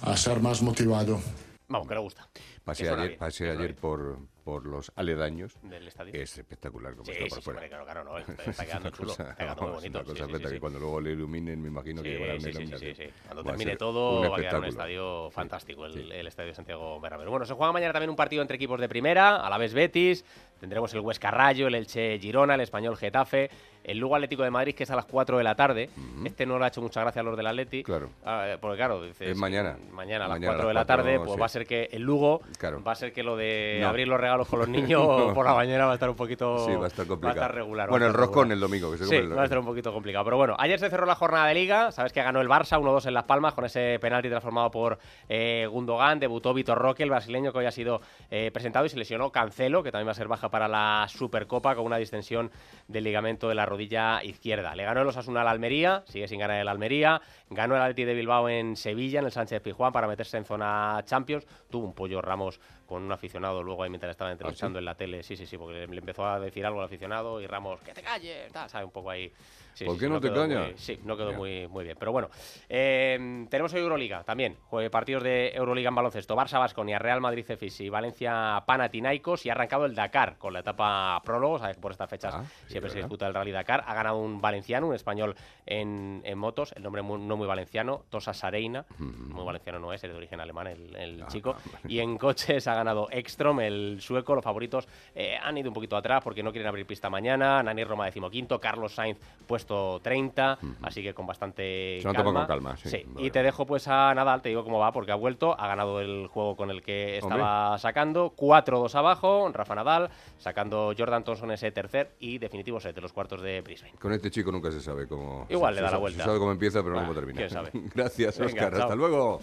a 0.00 0.16
ser 0.16 0.40
más 0.40 0.62
motivado. 0.62 1.20
Vamos, 1.68 1.86
que 1.86 1.94
le 1.94 2.00
gusta. 2.00 2.28
Pasé 2.64 2.88
ayer, 2.88 3.16
pasé 3.16 3.50
ayer 3.50 3.74
por, 3.74 4.18
por 4.44 4.66
los 4.66 4.92
aledaños. 4.94 5.58
Del 5.62 5.88
estadio. 5.88 6.14
Es 6.14 6.38
espectacular 6.38 6.92
como 6.94 7.06
sí, 7.06 7.12
está 7.12 7.24
sí, 7.24 7.30
por 7.30 7.42
fuera. 7.42 7.62
Sí, 7.62 7.68
claro, 7.68 7.84
claro, 7.84 8.04
no, 8.04 8.18
está 8.46 8.64
quedando 8.64 8.90
chulo, 8.90 9.10
está 9.10 9.34
quedando 9.34 9.62
muy 9.62 9.72
bonito. 9.72 9.98
Una 9.98 10.08
cosa 10.08 10.26
sí, 10.26 10.32
sí, 10.44 10.54
que 10.54 10.60
cuando 10.60 10.78
luego 10.78 11.00
le 11.00 11.10
iluminen, 11.10 11.60
me 11.60 11.68
imagino 11.68 12.02
que 12.02 12.10
llevará 12.10 12.38
sí, 12.38 12.52
sí, 12.52 12.66
sí, 12.66 12.94
sí, 12.94 13.04
Cuando 13.26 13.42
va 13.42 13.50
termine 13.50 13.76
todo, 13.76 14.30
va 14.30 14.36
a 14.36 14.40
quedar 14.40 14.60
un 14.60 14.66
estadio 14.66 15.30
fantástico, 15.30 15.86
el, 15.86 16.12
el 16.12 16.26
estadio 16.26 16.50
de 16.50 16.54
Santiago 16.54 17.00
Bernabéu. 17.00 17.30
Bueno, 17.30 17.46
se 17.46 17.54
juega 17.54 17.72
mañana 17.72 17.92
también 17.92 18.10
un 18.10 18.16
partido 18.16 18.42
entre 18.42 18.56
equipos 18.56 18.80
de 18.80 18.88
primera, 18.88 19.44
a 19.44 19.50
la 19.50 19.58
vez 19.58 19.74
Betis, 19.74 20.24
tendremos 20.60 20.94
el 20.94 21.00
Huesca 21.00 21.32
Rayo, 21.32 21.66
el 21.66 21.74
Elche 21.74 22.18
Girona, 22.20 22.54
el 22.54 22.60
Español 22.60 22.96
Getafe, 22.96 23.50
el 23.84 23.98
Lugo 23.98 24.14
Atlético 24.16 24.42
de 24.42 24.50
Madrid, 24.50 24.74
que 24.74 24.84
es 24.84 24.90
a 24.90 24.96
las 24.96 25.04
4 25.06 25.38
de 25.38 25.44
la 25.44 25.54
tarde. 25.54 25.90
Este 26.24 26.46
no 26.46 26.58
le 26.58 26.64
ha 26.64 26.68
hecho 26.68 26.80
mucha 26.82 27.00
gracia 27.00 27.20
a 27.20 27.24
los 27.24 27.36
del 27.36 27.46
Atleti. 27.46 27.82
Claro. 27.82 28.10
Ah, 28.24 28.56
porque 28.60 28.76
claro, 28.76 29.02
dices, 29.02 29.30
Es 29.30 29.36
mañana. 29.36 29.76
Mañana 29.92 30.24
a 30.26 30.28
las 30.28 30.36
Mañana 30.38 30.52
4 30.54 30.68
de 30.68 30.74
la 30.74 30.84
tarde, 30.84 31.18
pues 31.18 31.32
sí. 31.32 31.38
va 31.38 31.46
a 31.46 31.48
ser 31.48 31.66
que 31.66 31.88
el 31.92 32.02
Lugo, 32.02 32.40
Claro. 32.58 32.82
va 32.82 32.92
a 32.92 32.94
ser 32.94 33.12
que 33.12 33.22
lo 33.22 33.36
de 33.36 33.78
No. 33.80 33.88
abrir 33.88 34.08
los 34.08 34.20
regalos 34.20 34.48
con 34.48 34.58
los 34.60 34.68
niños 34.98 35.32
por 35.34 35.44
la 35.44 35.54
mañana 35.54 35.86
va 35.86 35.92
a 35.92 35.94
estar 35.94 36.08
un 36.10 36.16
poquito... 36.16 36.58
Sí, 36.66 36.74
va 36.74 36.84
a 36.84 36.88
estar 36.88 37.06
complicado. 37.06 37.40
Va 37.40 37.44
a 37.44 37.46
estar 37.48 37.54
regular. 37.54 37.88
Bueno, 37.90 38.06
el 38.06 38.14
roscón 38.14 38.48
regular. 38.50 38.54
el 38.56 38.60
domingo, 38.60 38.90
que 38.92 38.98
se 38.98 39.04
Sí, 39.06 39.26
va 39.26 39.42
a 39.42 39.44
estar 39.44 39.58
un 39.58 39.66
poquito 39.66 39.92
complicado. 39.92 40.24
Pero 40.24 40.36
bueno, 40.36 40.54
ayer 40.58 40.78
se 40.78 40.88
cerró 40.90 41.06
la 41.06 41.14
jornada 41.14 41.46
de 41.46 41.54
Liga. 41.54 41.92
Sabes 41.92 42.12
que 42.12 42.22
ganó 42.22 42.40
el 42.40 42.48
Barça 42.48 42.78
1-2 42.80 43.06
en 43.06 43.14
Las 43.14 43.24
Palmas 43.24 43.54
con 43.54 43.64
ese 43.64 43.98
penalti 44.00 44.28
transformado 44.28 44.70
por 44.70 44.98
eh, 45.28 45.66
Gundogan. 45.70 46.20
Debutó 46.20 46.54
Vitor 46.54 46.78
Roque, 46.78 47.02
el 47.02 47.10
brasileño 47.10 47.52
que 47.52 47.58
hoy 47.58 47.66
ha 47.66 47.70
sido 47.72 48.00
eh, 48.30 48.50
presentado 48.52 48.84
y 48.86 48.88
se 48.88 48.96
lesionó 48.96 49.30
Cancelo, 49.30 49.82
que 49.82 49.90
también 49.90 50.06
va 50.08 50.12
a 50.12 50.14
ser 50.14 50.28
baja 50.28 50.48
para 50.50 50.68
la 50.68 51.06
Supercopa 51.08 51.74
con 51.74 51.84
una 51.84 51.96
distensión 51.96 52.50
del 52.88 53.04
ligamento 53.04 53.48
de 53.48 53.54
la 53.54 53.66
rodilla 53.72 54.22
izquierda. 54.22 54.74
Le 54.74 54.84
ganó 54.84 55.00
el 55.00 55.08
Osasuna 55.08 55.40
al 55.40 55.48
Almería, 55.48 56.04
sigue 56.06 56.28
sin 56.28 56.38
ganar 56.38 56.60
el 56.60 56.68
Almería. 56.68 57.20
Ganó 57.48 57.74
el 57.74 57.82
Atleti 57.82 58.04
de 58.04 58.14
Bilbao 58.14 58.48
en 58.48 58.76
Sevilla, 58.76 59.20
en 59.20 59.24
el 59.24 59.32
Sánchez 59.32 59.62
Pizjuán, 59.62 59.92
para 59.92 60.06
meterse 60.06 60.36
en 60.36 60.44
zona 60.44 61.00
Champions. 61.04 61.46
Tuvo 61.70 61.86
un 61.86 61.94
pollo 61.94 62.20
Ramos 62.20 62.60
con 62.92 63.02
un 63.02 63.12
aficionado 63.12 63.62
luego 63.62 63.82
ahí 63.82 63.90
mientras 63.90 64.10
estaba 64.10 64.30
entrevistando 64.32 64.78
en 64.78 64.84
la 64.84 64.94
tele. 64.94 65.22
Sí, 65.22 65.36
sí, 65.36 65.46
sí, 65.46 65.56
porque 65.58 65.86
le, 65.86 65.98
empezó 65.98 66.26
a 66.26 66.38
decir 66.40 66.64
algo 66.64 66.80
al 66.80 66.86
aficionado 66.86 67.40
y 67.40 67.46
Ramos, 67.46 67.80
que 67.80 67.92
te 67.92 68.02
calles, 68.02 68.52
tal, 68.52 68.68
sabe, 68.70 68.84
un 68.84 68.90
poco 68.90 69.10
ahí. 69.10 69.32
Sí, 69.74 69.86
¿Por 69.86 69.94
sí, 69.94 70.00
qué 70.00 70.06
sí, 70.06 70.12
no 70.12 70.20
te 70.20 70.28
callas? 70.32 70.66
muy- 70.68 70.78
sí, 70.78 71.00
no 71.04 71.16
quedó 71.16 71.32
muy, 71.32 71.66
muy 71.66 71.84
bien. 71.84 71.96
Pero 71.98 72.12
bueno, 72.12 72.28
eh, 72.68 73.46
tenemos 73.48 73.72
hoy 73.72 73.80
Euroliga 73.80 74.22
también. 74.22 74.56
Partidos 74.90 75.22
de 75.22 75.48
Euroliga 75.54 75.88
en 75.88 75.94
baloncesto. 75.94 76.36
Barça 76.36 76.58
Basconia, 76.58 76.98
Real 76.98 77.20
Madrid 77.22 77.44
Cefis 77.44 77.80
y 77.80 77.88
Valencia 77.88 78.62
Panathinaikos. 78.66 79.46
Y 79.46 79.48
ha 79.48 79.52
arrancado 79.52 79.86
el 79.86 79.94
Dakar 79.94 80.36
con 80.36 80.52
la 80.52 80.60
etapa 80.60 81.20
prólogo. 81.24 81.58
Sabes 81.58 81.76
que 81.76 81.80
por 81.82 81.92
estas 81.92 82.10
fechas 82.10 82.34
Ah, 82.34 82.44
siempre 82.66 82.90
se 82.90 82.98
disputa 82.98 83.26
el 83.26 83.32
Rally 83.34 83.50
Dakar. 83.52 83.82
Ha 83.86 83.94
ganado 83.94 84.18
un 84.18 84.40
valenciano, 84.42 84.88
un 84.88 84.94
español 84.94 85.34
en, 85.64 86.20
en 86.24 86.38
motos. 86.38 86.72
El 86.76 86.82
nombre 86.82 87.00
mu- 87.00 87.16
no 87.18 87.36
muy 87.38 87.46
valenciano, 87.46 88.04
Tosa 88.10 88.34
Sareina. 88.34 88.84
Muy 88.98 89.44
valenciano 89.44 89.78
no 89.78 89.92
es, 89.94 90.04
es 90.04 90.10
de 90.10 90.16
origen 90.16 90.40
alemán 90.40 90.66
el, 90.66 90.94
el 90.96 91.26
chico. 91.28 91.56
Y 91.88 92.00
en 92.00 92.18
coches 92.18 92.66
ha 92.68 92.74
ganado 92.74 92.81
Ekstrom, 93.10 93.60
el 93.60 93.98
sueco. 94.00 94.34
Los 94.34 94.44
favoritos 94.44 94.88
eh, 95.14 95.36
han 95.42 95.56
ido 95.58 95.68
un 95.70 95.74
poquito 95.74 95.96
atrás 95.96 96.22
porque 96.22 96.42
no 96.42 96.52
quieren 96.52 96.68
abrir 96.68 96.86
pista 96.86 97.10
mañana. 97.10 97.62
Nani 97.62 97.84
Roma 97.84 98.06
decimoquinto, 98.06 98.60
Carlos 98.60 98.94
Sainz 98.94 99.18
puesto 99.46 100.00
30, 100.00 100.58
así 100.82 101.02
que 101.02 101.14
con 101.14 101.26
bastante 101.26 102.00
Se 102.00 102.12
calma. 102.12 102.32
Con 102.32 102.46
calma 102.46 102.76
sí. 102.76 103.04
Y 103.18 103.30
te 103.30 103.42
dejo 103.42 103.66
pues 103.66 103.88
a 103.88 104.14
Nadal, 104.14 104.42
te 104.42 104.48
digo 104.48 104.64
cómo 104.64 104.78
va, 104.78 104.92
porque 104.92 105.12
ha 105.12 105.16
vuelto, 105.16 105.58
ha 105.58 105.66
ganado 105.66 106.00
el 106.00 106.26
juego 106.28 106.56
con 106.56 106.70
el 106.70 106.82
que 106.82 107.18
estaba 107.18 107.78
sacando. 107.78 108.32
4-2 108.36 108.94
abajo, 108.94 109.50
Rafa 109.52 109.74
Nadal, 109.74 110.10
sacando 110.38 110.92
Jordan 110.96 111.24
Thompson 111.24 111.50
ese 111.50 111.70
tercer 111.70 112.12
y 112.18 112.38
definitivo 112.38 112.80
set 112.80 112.94
de 112.94 113.00
los 113.00 113.12
cuartos 113.12 113.42
de 113.42 113.60
Brisbane. 113.60 113.94
Con 113.98 114.12
este 114.12 114.30
chico 114.30 114.50
nunca 114.50 114.70
se 114.70 114.80
sabe 114.80 115.06
cómo... 115.06 115.46
Igual 115.48 115.74
le 115.74 115.82
da 115.82 115.90
la 115.90 115.98
vuelta. 115.98 116.18
Se 116.18 116.24
sabe 116.24 116.38
cómo 116.38 116.52
empieza, 116.52 116.82
pero 116.82 116.94
no 116.94 117.00
cómo 117.02 117.14
termina. 117.14 117.42
Gracias, 117.94 118.40
Oscar. 118.40 118.74
Hasta 118.74 118.94
luego. 118.94 119.40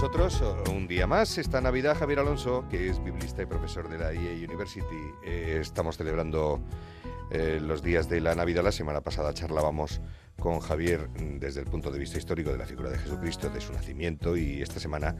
Nosotros 0.00 0.42
un 0.70 0.88
día 0.88 1.06
más 1.06 1.36
esta 1.36 1.60
Navidad 1.60 1.94
Javier 1.94 2.20
Alonso, 2.20 2.64
que 2.70 2.88
es 2.88 3.04
biblista 3.04 3.42
y 3.42 3.46
profesor 3.46 3.86
de 3.86 3.98
la 3.98 4.14
EA 4.14 4.32
University. 4.32 4.96
Eh, 5.22 5.58
estamos 5.60 5.98
celebrando 5.98 6.58
eh, 7.30 7.58
los 7.60 7.82
días 7.82 8.08
de 8.08 8.22
la 8.22 8.34
Navidad. 8.34 8.64
La 8.64 8.72
semana 8.72 9.02
pasada 9.02 9.34
charlábamos 9.34 10.00
con 10.38 10.60
Javier 10.60 11.10
mm, 11.10 11.38
desde 11.38 11.60
el 11.60 11.66
punto 11.66 11.90
de 11.90 11.98
vista 11.98 12.16
histórico 12.16 12.50
de 12.50 12.56
la 12.56 12.64
figura 12.64 12.88
de 12.88 12.96
Jesucristo, 12.96 13.50
de 13.50 13.60
su 13.60 13.74
nacimiento 13.74 14.38
y 14.38 14.62
esta 14.62 14.80
semana, 14.80 15.16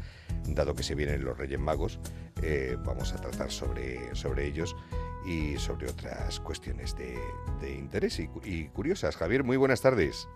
dado 0.47 0.75
que 0.75 0.83
se 0.83 0.95
vienen 0.95 1.23
los 1.25 1.37
Reyes 1.37 1.61
Magos, 1.61 2.01
eh, 2.43 2.79
vamos 2.83 3.13
a 3.13 3.21
tratar 3.21 3.51
sobre, 3.51 4.15
sobre 4.15 4.47
ellos 4.47 4.75
y 5.27 5.59
sobre 5.59 5.91
otras 5.91 6.41
cuestiones 6.41 6.97
de, 6.97 7.21
interés 7.71 8.19
y, 8.19 8.69
curiosas. 8.69 9.19
Javier, 9.19 9.45
muy 9.45 9.59
buenas 9.59 9.83
tardes. 9.83 10.27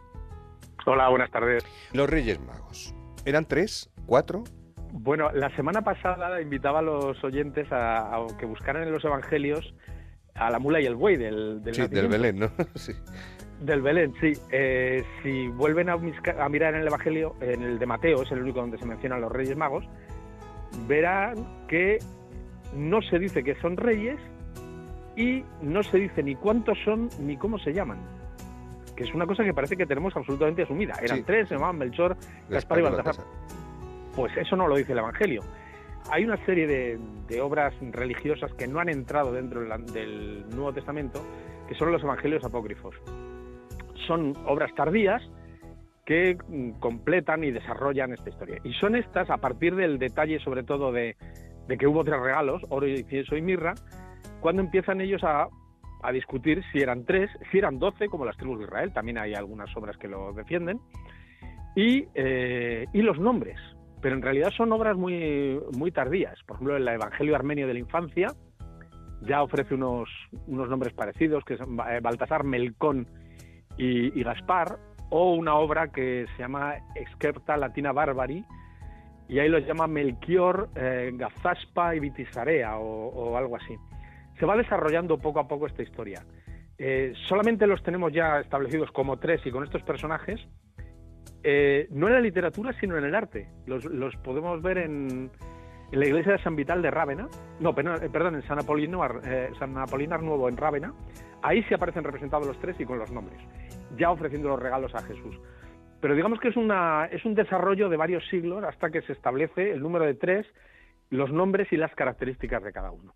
Hola, 0.84 1.08
buenas 1.08 1.30
tardes. 1.30 1.64
Los 1.94 2.10
Reyes 2.10 2.38
Magos. 2.40 2.94
¿Eran 3.25 3.47
tres? 3.47 3.90
¿Cuatro? 4.07 4.45
Bueno, 4.93 5.31
la 5.33 5.54
semana 5.57 5.83
pasada 5.83 6.40
invitaba 6.40 6.78
a 6.78 6.83
los 6.83 7.23
oyentes 7.25 7.71
a, 7.73 8.14
a 8.14 8.26
que 8.38 8.47
buscaran 8.47 8.83
en 8.83 8.93
los 8.93 9.04
Evangelios 9.04 9.75
a 10.35 10.50
la 10.50 10.59
mula 10.59 10.81
y 10.81 10.87
el 10.87 10.97
buey 10.97 11.16
del, 11.16 11.62
del, 11.62 11.75
sí, 11.75 11.87
del 11.87 12.09
Belén, 12.09 12.38
¿no? 12.38 12.50
sí. 12.75 12.93
Del 13.61 13.83
Belén, 13.83 14.12
sí. 14.21 14.33
Eh, 14.50 15.04
si 15.23 15.49
vuelven 15.49 15.88
a, 15.88 15.97
mirar 16.49 16.75
en 16.75 16.81
el 16.81 16.87
Evangelio, 16.87 17.35
en 17.40 17.62
el 17.62 17.78
de 17.78 17.87
Mateo, 17.87 18.23
es 18.23 18.33
el 18.33 18.43
único 18.43 18.61
donde 18.61 18.78
se 18.78 18.85
mencionan 18.85 19.21
los 19.21 19.33
Reyes 19.33 19.57
Magos, 19.57 19.85
verán 20.87 21.66
que 21.69 21.99
no 22.75 23.00
se 23.02 23.19
dice 23.19 23.45
que 23.45 23.54
son 23.61 23.76
reyes 23.76 24.19
y 25.16 25.45
no 25.62 25.83
se 25.85 25.99
dice 25.99 26.23
ni 26.23 26.35
cuántos 26.35 26.76
son 26.85 27.09
ni 27.21 27.37
cómo 27.37 27.59
se 27.59 27.73
llaman. 27.73 27.99
Que 28.96 29.04
es 29.04 29.14
una 29.14 29.26
cosa 29.26 29.44
que 29.44 29.52
parece 29.52 29.76
que 29.76 29.86
tenemos 29.86 30.14
absolutamente 30.16 30.62
asumida. 30.62 30.94
Eran 31.02 31.24
tres, 31.24 31.48
se 31.48 31.54
llamaban 31.54 31.78
Melchor, 31.78 32.16
Gaspar 32.48 32.78
y 32.78 32.82
Baltasar. 32.82 33.24
Pues 34.14 34.36
eso 34.36 34.56
no 34.56 34.68
lo 34.68 34.76
dice 34.76 34.92
el 34.92 34.98
Evangelio 34.98 35.42
hay 36.10 36.24
una 36.24 36.36
serie 36.44 36.66
de, 36.66 37.40
obras 37.40 37.74
religiosas 37.80 38.52
que 38.54 38.66
no 38.66 38.78
han 38.78 38.88
entrado 38.88 39.32
dentro 39.32 39.60
del 39.60 40.48
Nuevo 40.50 40.72
Testamento, 40.72 41.20
que 41.68 41.74
son 41.74 41.90
los 41.90 42.02
evangelios 42.02 42.44
apócrifos. 42.44 42.94
Son 44.06 44.34
obras 44.46 44.72
tardías 44.74 45.22
que 46.04 46.36
mm, 46.46 46.78
completan 46.78 47.42
y 47.42 47.50
desarrollan 47.50 48.12
esta 48.12 48.30
historia. 48.30 48.58
Y 48.62 48.72
son 48.74 48.94
estas, 48.94 49.30
a 49.30 49.38
partir 49.38 49.74
del 49.74 49.98
detalle 49.98 50.38
sobre 50.40 50.62
todo 50.62 50.92
de, 50.92 51.16
que 51.78 51.86
hubo 51.86 52.04
tres 52.04 52.20
regalos, 52.20 52.62
oro, 52.68 52.86
incienso 52.86 53.36
y 53.36 53.42
mirra, 53.42 53.74
cuando 54.40 54.62
empiezan 54.62 55.00
ellos 55.00 55.24
a, 55.24 55.48
discutir 56.12 56.62
si 56.73 56.80
eran 56.80 57.04
tres, 57.04 57.30
si 57.50 57.58
eran 57.58 57.78
doce, 57.78 58.08
como 58.08 58.25
las 58.25 58.37
tribus 58.37 58.58
de 58.58 58.64
Israel, 58.64 58.92
también 58.92 59.18
hay 59.18 59.34
algunas 59.34 59.75
obras 59.76 59.96
que 59.96 60.08
lo 60.08 60.32
defienden, 60.32 60.80
y, 61.76 62.06
eh, 62.14 62.87
y 62.92 63.02
los 63.02 63.18
nombres 63.18 63.58
pero 64.04 64.16
en 64.16 64.20
realidad 64.20 64.50
son 64.54 64.70
obras 64.70 64.99
muy, 64.99 65.58
muy 65.78 65.90
tardías. 65.90 66.38
Por 66.42 66.56
ejemplo, 66.56 66.76
el 66.76 66.87
Evangelio 66.87 67.34
Armenio 67.34 67.66
de 67.66 67.73
la 67.73 67.78
Infancia 67.78 68.34
ya 69.23 69.42
ofrece 69.42 69.75
unos, 69.75 70.11
unos 70.46 70.68
nombres 70.68 70.92
parecidos, 70.92 71.42
que 71.42 71.56
son 71.56 71.78
eh, 71.88 72.00
Baltasar, 72.02 72.44
Melcón 72.44 73.06
y, 73.78 74.23
Gaspar, 74.23 74.78
o 75.08 75.32
una 75.32 75.54
obra 75.54 75.90
que 75.90 76.26
se 76.37 76.42
llama 76.42 76.75
Excerpta 76.94 77.56
Latina 77.56 77.92
Barbari, 77.92 78.44
y 79.26 79.38
ahí 79.38 79.49
los 79.49 79.66
llama 79.66 79.87
Melchior, 79.87 80.68
eh, 80.76 81.11
Gazaspa 81.14 81.96
y 81.96 82.00
Vitisarea, 82.00 82.76
o, 82.76 83.37
algo 83.38 83.56
así. 83.56 83.75
Se 84.38 84.46
va 84.46 84.56
desarrollando 84.56 85.18
poco 85.18 85.40
a 85.40 85.48
poco 85.48 85.66
esta 85.66 85.82
historia. 85.82 86.24
Eh, 86.78 87.12
solamente 87.28 87.66
los 87.66 87.82
tenemos 87.82 88.12
ya 88.12 88.40
establecidos 88.40 88.90
como 88.90 89.18
tres 89.18 89.40
y 89.46 89.50
con 89.50 89.64
estos 89.64 89.82
personajes, 89.82 90.40
eh, 91.46 91.88
no 91.90 92.08
en 92.08 92.14
la 92.14 92.20
literatura, 92.20 92.72
sino 92.80 92.96
en 92.96 93.04
el 93.04 93.14
arte. 93.14 93.48
Los, 93.66 94.16
podemos 94.16 94.62
ver 94.62 94.78
en, 94.78 95.30
la 95.92 96.06
iglesia 96.06 96.32
de 96.32 96.42
San 96.42 96.56
Vital 96.56 96.80
de 96.80 96.90
Rávena, 96.90 97.28
no, 97.60 97.70
eh, 97.70 98.08
perdón, 98.10 98.36
en 98.36 98.42
San 98.48 98.58
Apolinar, 98.58 99.20
eh, 99.25 99.50
San 99.58 99.75
Nuevo 99.75 100.49
en 100.49 100.56
Rávena. 100.56 100.94
Ahí 101.42 101.62
sí 101.64 101.75
aparecen 101.75 102.02
representados 102.02 102.47
los 102.47 102.58
tres 102.60 102.80
y 102.80 102.86
con 102.86 102.99
los 102.99 103.12
nombres, 103.12 103.38
ya 103.99 104.10
ofreciendo 104.10 104.49
los 104.49 104.58
regalos 104.58 104.94
a 104.94 105.02
Jesús. 105.02 105.38
Pero 106.00 106.14
digamos 106.14 106.40
que 106.40 106.49
es, 106.49 106.56
una, 106.56 107.06
es 107.12 107.25
un 107.26 107.34
desarrollo 107.34 107.90
de 107.90 107.99
varios 107.99 108.26
siglos 108.28 108.64
hasta 108.64 108.90
que 108.90 109.02
se 109.02 109.12
establece 109.12 109.73
el 109.73 109.80
número 109.80 110.06
de 110.06 110.14
tres, 110.14 110.47
los 111.10 111.30
nombres 111.30 111.70
y 111.73 111.76
las 111.76 111.94
características 111.94 112.62
de 112.62 112.73
cada 112.73 112.90
uno. 112.90 113.14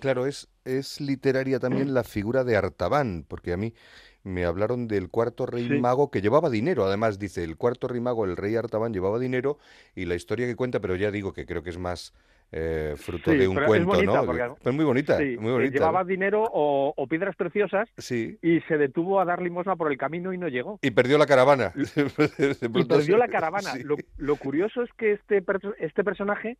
Claro, 0.00 0.26
es, 0.26 0.48
es 0.64 1.00
literaria 1.00 1.58
también 1.58 1.92
la 1.92 2.04
figura 2.04 2.42
de 2.42 2.56
Artaban, 2.56 3.24
porque 3.28 3.52
a 3.52 3.56
mí 3.56 3.74
me 4.22 4.44
hablaron 4.44 4.88
del 4.88 5.08
cuarto 5.08 5.46
rey 5.46 5.68
mago 5.80 6.10
que 6.10 6.20
llevaba 6.22 6.50
dinero. 6.50 6.84
Además, 6.84 7.18
dice, 7.18 7.44
el 7.44 7.56
cuarto 7.56 7.86
rey 7.86 8.00
mago, 8.00 8.24
el 8.24 8.36
rey 8.36 8.56
Artaban, 8.56 8.92
llevaba 8.92 9.18
dinero 9.18 9.58
y 9.94 10.06
la 10.06 10.14
historia 10.14 10.46
que 10.46 10.56
cuenta, 10.56 10.80
pero 10.80 10.96
ya 10.96 11.10
digo 11.10 11.32
que 11.32 11.46
creo 11.46 11.62
que 11.62 11.70
es 11.70 11.78
más 11.78 12.14
eh, 12.52 12.94
fruto 12.96 13.30
de 13.30 13.46
un 13.46 13.56
cuento, 13.64 14.02
¿no? 14.02 14.56
Es 14.64 14.74
muy 14.74 14.84
bonita, 14.84 15.18
muy 15.18 15.52
bonita. 15.52 15.74
Llevaba 15.74 16.02
dinero 16.02 16.44
o, 16.52 17.06
piedras 17.08 17.36
preciosas 17.36 17.88
y 18.10 18.60
se 18.60 18.76
detuvo 18.76 19.20
a 19.20 19.24
dar 19.24 19.40
limosna 19.40 19.76
por 19.76 19.90
el 19.90 19.98
camino 19.98 20.32
y 20.32 20.38
no 20.38 20.48
llegó. 20.48 20.78
Y 20.82 20.90
perdió 20.90 21.16
la 21.16 21.26
caravana. 21.26 21.72
y 21.76 22.84
perdió 22.84 23.16
la 23.16 23.28
caravana. 23.28 23.74
Lo, 24.16 24.36
curioso 24.36 24.82
es 24.82 24.90
que 24.96 25.12
este, 25.12 25.44
este 25.78 26.02
personaje 26.02 26.58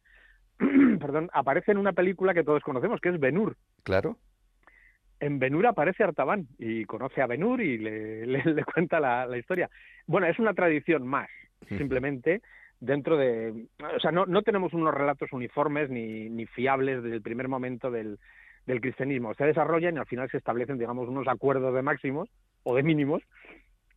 perdón, 1.01 1.31
aparece 1.33 1.73
en 1.73 1.79
una 1.79 1.93
película 1.93 2.35
que 2.35 2.45
todos 2.45 2.63
conocemos, 2.63 3.01
que 3.01 3.09
es 3.09 3.19
Benur. 3.19 3.57
Claro 3.83 4.17
en 5.21 5.39
Benur 5.39 5.67
aparece 5.67 6.03
Artaban 6.03 6.49
y 6.59 6.87
conoce 6.87 7.21
a 7.21 7.27
Benur 7.27 7.61
y 7.61 7.77
le, 7.77 8.65
cuenta 8.75 8.99
la, 8.99 9.37
historia. 9.37 9.69
Bueno, 10.07 10.27
es 10.27 10.39
una 10.39 10.55
tradición 10.55 11.07
más, 11.07 11.29
simplemente 11.69 12.41
dentro 12.81 13.19
de... 13.19 13.67
O 13.95 14.01
sea, 14.01 14.11
no, 14.11 14.25
no 14.25 14.43
tenemos 14.43 14.73
unos 14.73 14.95
relatos 14.95 15.31
uniformes 15.33 15.91
ni, 15.91 16.31
ni 16.31 16.47
fiables 16.47 17.03
desde 17.03 17.17
el 17.17 17.23
primer 17.23 17.49
momento 17.49 17.91
del, 17.91 18.19
del 18.67 18.81
cristianismo. 18.81 19.35
Se 19.35 19.45
desarrollan 19.45 19.97
y 19.97 19.99
al 19.99 20.07
final 20.07 20.31
se 20.31 20.39
establecen, 20.39 20.79
digamos, 20.79 21.09
unos 21.09 21.29
acuerdos 21.29 21.75
de 21.75 21.83
máximos 21.83 22.31
o 22.63 22.75
de 22.75 22.83
mínimos 22.83 23.23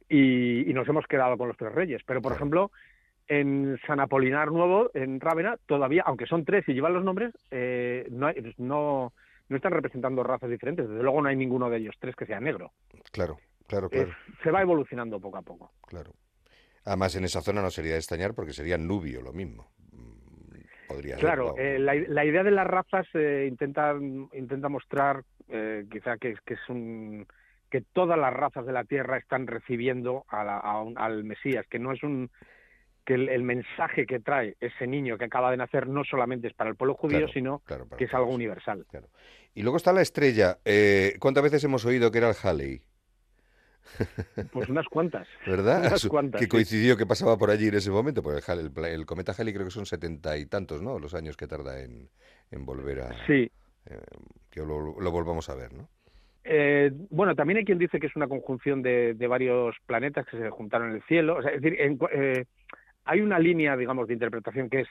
y, 0.09 0.71
nos 0.73 0.87
hemos 0.87 1.07
quedado 1.07 1.37
con 1.37 1.47
los 1.47 1.57
tres 1.57 1.73
reyes. 1.73 2.01
Pero, 2.05 2.21
por 2.21 2.33
ejemplo, 2.33 2.71
en 3.27 3.79
San 3.85 3.99
Apolinar 3.99 4.51
Nuevo, 4.51 4.91
en 4.93 5.19
Rávena, 5.19 5.57
todavía, 5.65 6.03
aunque 6.05 6.25
son 6.25 6.45
tres 6.45 6.67
y 6.67 6.73
llevan 6.73 6.93
los 6.93 7.03
nombres, 7.03 7.33
eh, 7.51 8.07
no, 8.11 8.29
no 8.57 9.13
no 9.49 9.57
están 9.57 9.71
representando 9.71 10.23
razas 10.23 10.49
diferentes. 10.49 10.87
Desde 10.87 11.03
luego 11.03 11.21
no 11.21 11.29
hay 11.29 11.35
ninguno 11.35 11.69
de 11.69 11.77
ellos 11.77 11.95
tres 11.99 12.15
que 12.15 12.25
sea 12.25 12.39
negro. 12.39 12.71
Claro, 13.11 13.37
claro, 13.67 13.89
claro. 13.89 14.11
se 14.41 14.51
va 14.51 14.61
evolucionando 14.61 15.19
poco 15.19 15.37
a 15.37 15.41
poco. 15.41 15.71
Claro. 15.87 16.11
Además, 16.85 17.15
en 17.15 17.25
esa 17.25 17.41
zona 17.41 17.61
no 17.61 17.69
sería 17.69 17.93
de 17.93 17.99
extrañar 17.99 18.33
porque 18.33 18.53
sería 18.53 18.77
nubio 18.77 19.21
lo 19.21 19.31
mismo. 19.31 19.71
Mm, 19.91 20.87
podría 20.87 21.15
claro, 21.17 21.55
eh, 21.57 21.79
la, 21.79 22.25
idea 22.25 22.43
de 22.43 22.51
las 22.51 22.67
razas 22.67 23.07
eh, 23.13 23.45
intenta, 23.47 23.93
intenta 24.33 24.69
mostrar 24.69 25.23
eh, 25.49 25.85
quizá 25.89 26.17
que, 26.17 26.35
que, 26.45 26.55
es 26.55 26.69
un 26.69 27.25
que 27.69 27.81
todas 27.81 28.19
las 28.19 28.33
razas 28.33 28.65
de 28.65 28.73
la 28.73 28.83
Tierra 28.83 29.17
están 29.17 29.47
recibiendo 29.47 30.25
al 30.29 31.23
Mesías, 31.23 31.65
que 31.67 31.79
no 31.79 31.91
es 31.91 32.03
un 32.03 32.29
que 33.05 33.15
el, 33.15 33.43
mensaje 33.43 34.05
que 34.05 34.19
trae 34.19 34.55
ese 34.59 34.87
niño 34.87 35.17
que 35.17 35.25
acaba 35.25 35.51
de 35.51 35.57
nacer 35.57 35.87
no 35.87 36.03
solamente 36.03 36.47
es 36.47 36.53
para 36.53 36.69
el 36.69 36.75
pueblo 36.75 36.95
judío, 36.95 37.27
sino 37.27 37.61
que 37.97 38.05
es 38.05 38.13
algo 38.13 38.31
universal. 38.31 38.85
Y 39.53 39.61
luego 39.61 39.77
está 39.77 39.93
la 39.93 40.01
estrella. 40.01 40.57
Eh, 40.65 41.15
¿Cuántas 41.19 41.43
veces 41.43 41.63
hemos 41.63 41.85
oído 41.85 42.11
que 42.11 42.17
era 42.17 42.29
el 42.29 42.35
Halley? 42.41 42.81
Pues 44.51 44.69
unas 44.69 44.87
cuantas. 44.87 45.27
¿Verdad? 45.45 45.93
que 46.39 46.47
coincidió 46.47 46.97
que 46.97 47.05
pasaba 47.05 47.37
por 47.37 47.49
allí 47.49 47.67
en 47.67 47.75
ese 47.75 47.91
momento, 47.91 48.23
porque 48.23 48.41
el, 48.51 49.05
cometa 49.05 49.33
Halley 49.37 49.53
creo 49.53 49.65
que 49.65 49.71
son 49.71 49.85
setenta 49.85 50.37
y 50.37 50.45
tantos, 50.45 50.81
¿no? 50.81 50.99
Los 50.99 51.13
años 51.13 51.37
que 51.37 51.47
tarda 51.47 51.81
en, 51.81 52.09
volver 52.65 53.01
a... 53.01 53.25
Sí. 53.27 53.51
Eh, 53.85 53.99
que 54.49 54.61
lo, 54.61 54.93
volvamos 55.11 55.49
a 55.49 55.55
ver, 55.55 55.73
¿no? 55.73 55.89
Eh, 56.45 56.91
bueno, 57.09 57.35
también 57.35 57.57
hay 57.57 57.65
quien 57.65 57.77
dice 57.77 57.99
que 57.99 58.07
es 58.07 58.15
una 58.15 58.27
conjunción 58.27 58.81
de, 58.81 59.15
varios 59.27 59.75
planetas 59.85 60.25
que 60.25 60.37
se 60.37 60.49
juntaron 60.49 60.89
en 60.89 60.95
el 60.95 61.03
cielo. 61.03 61.39
es 61.39 61.61
decir, 61.61 61.79
en, 61.79 61.97
hay 63.05 63.21
una 63.21 63.39
línea, 63.39 63.75
digamos, 63.75 64.07
de 64.07 64.13
interpretación 64.13 64.69
que 64.69 64.81
es 64.81 64.87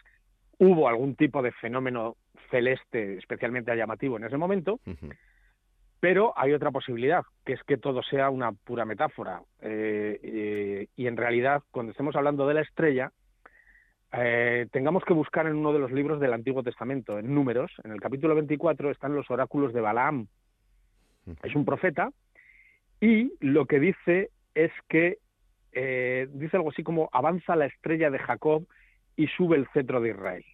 hubo 0.58 0.88
algún 0.88 1.16
tipo 1.16 1.42
de 1.42 1.52
fenómeno 1.52 2.16
celeste 2.50 3.16
especialmente 3.16 3.74
llamativo 3.74 4.16
en 4.16 4.24
ese 4.24 4.36
momento, 4.36 4.78
Pero 5.98 6.32
hay 6.36 6.52
otra 6.52 6.72
posibilidad, 6.72 7.22
que 7.44 7.52
es 7.52 7.62
que 7.62 7.76
todo 7.76 8.02
sea 8.02 8.28
una 8.28 8.50
pura 8.50 8.84
metáfora. 8.84 9.40
Eh, 9.60 10.18
eh, 10.22 10.86
y 10.96 11.06
en 11.06 11.16
realidad, 11.16 11.62
cuando 11.70 11.92
estemos 11.92 12.16
hablando 12.16 12.46
de 12.48 12.54
la 12.54 12.60
estrella, 12.62 13.12
eh, 14.12 14.66
tengamos 14.72 15.04
que 15.04 15.14
buscar 15.14 15.46
en 15.46 15.54
uno 15.54 15.72
de 15.72 15.78
los 15.78 15.92
libros 15.92 16.20
del 16.20 16.32
Antiguo 16.32 16.62
Testamento, 16.62 17.18
en 17.18 17.32
números, 17.32 17.70
en 17.84 17.92
el 17.92 18.00
capítulo 18.00 18.34
24 18.34 18.90
están 18.90 19.14
los 19.14 19.30
oráculos 19.30 19.72
de 19.72 19.80
Balaam. 19.80 20.26
Es 21.44 21.54
un 21.54 21.64
profeta 21.64 22.10
y 23.00 23.32
lo 23.40 23.66
que 23.66 23.78
dice 23.78 24.30
es 24.54 24.72
que 24.88 25.18
dice 25.72 26.56
algo 26.56 26.70
así 26.70 26.82
como 26.82 27.08
avanza 27.12 27.56
la 27.56 27.66
estrella 27.66 28.10
de 28.10 28.18
Jacob 28.18 28.66
y 29.16 29.26
sube 29.28 29.56
el 29.56 29.68
cetro 29.72 30.00
de 30.00 30.10
Israel. 30.10 30.44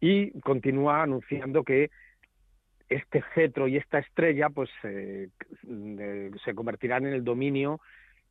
Y 0.00 0.38
continúa 0.40 1.02
anunciando 1.02 1.62
que 1.62 1.90
este 2.88 3.22
cetro 3.34 3.68
y 3.68 3.76
esta 3.76 3.98
estrella 3.98 4.50
pues 4.50 4.70
eh, 4.82 5.28
se 6.44 6.54
convertirán 6.54 7.06
en 7.06 7.14
el 7.14 7.24
dominio 7.24 7.80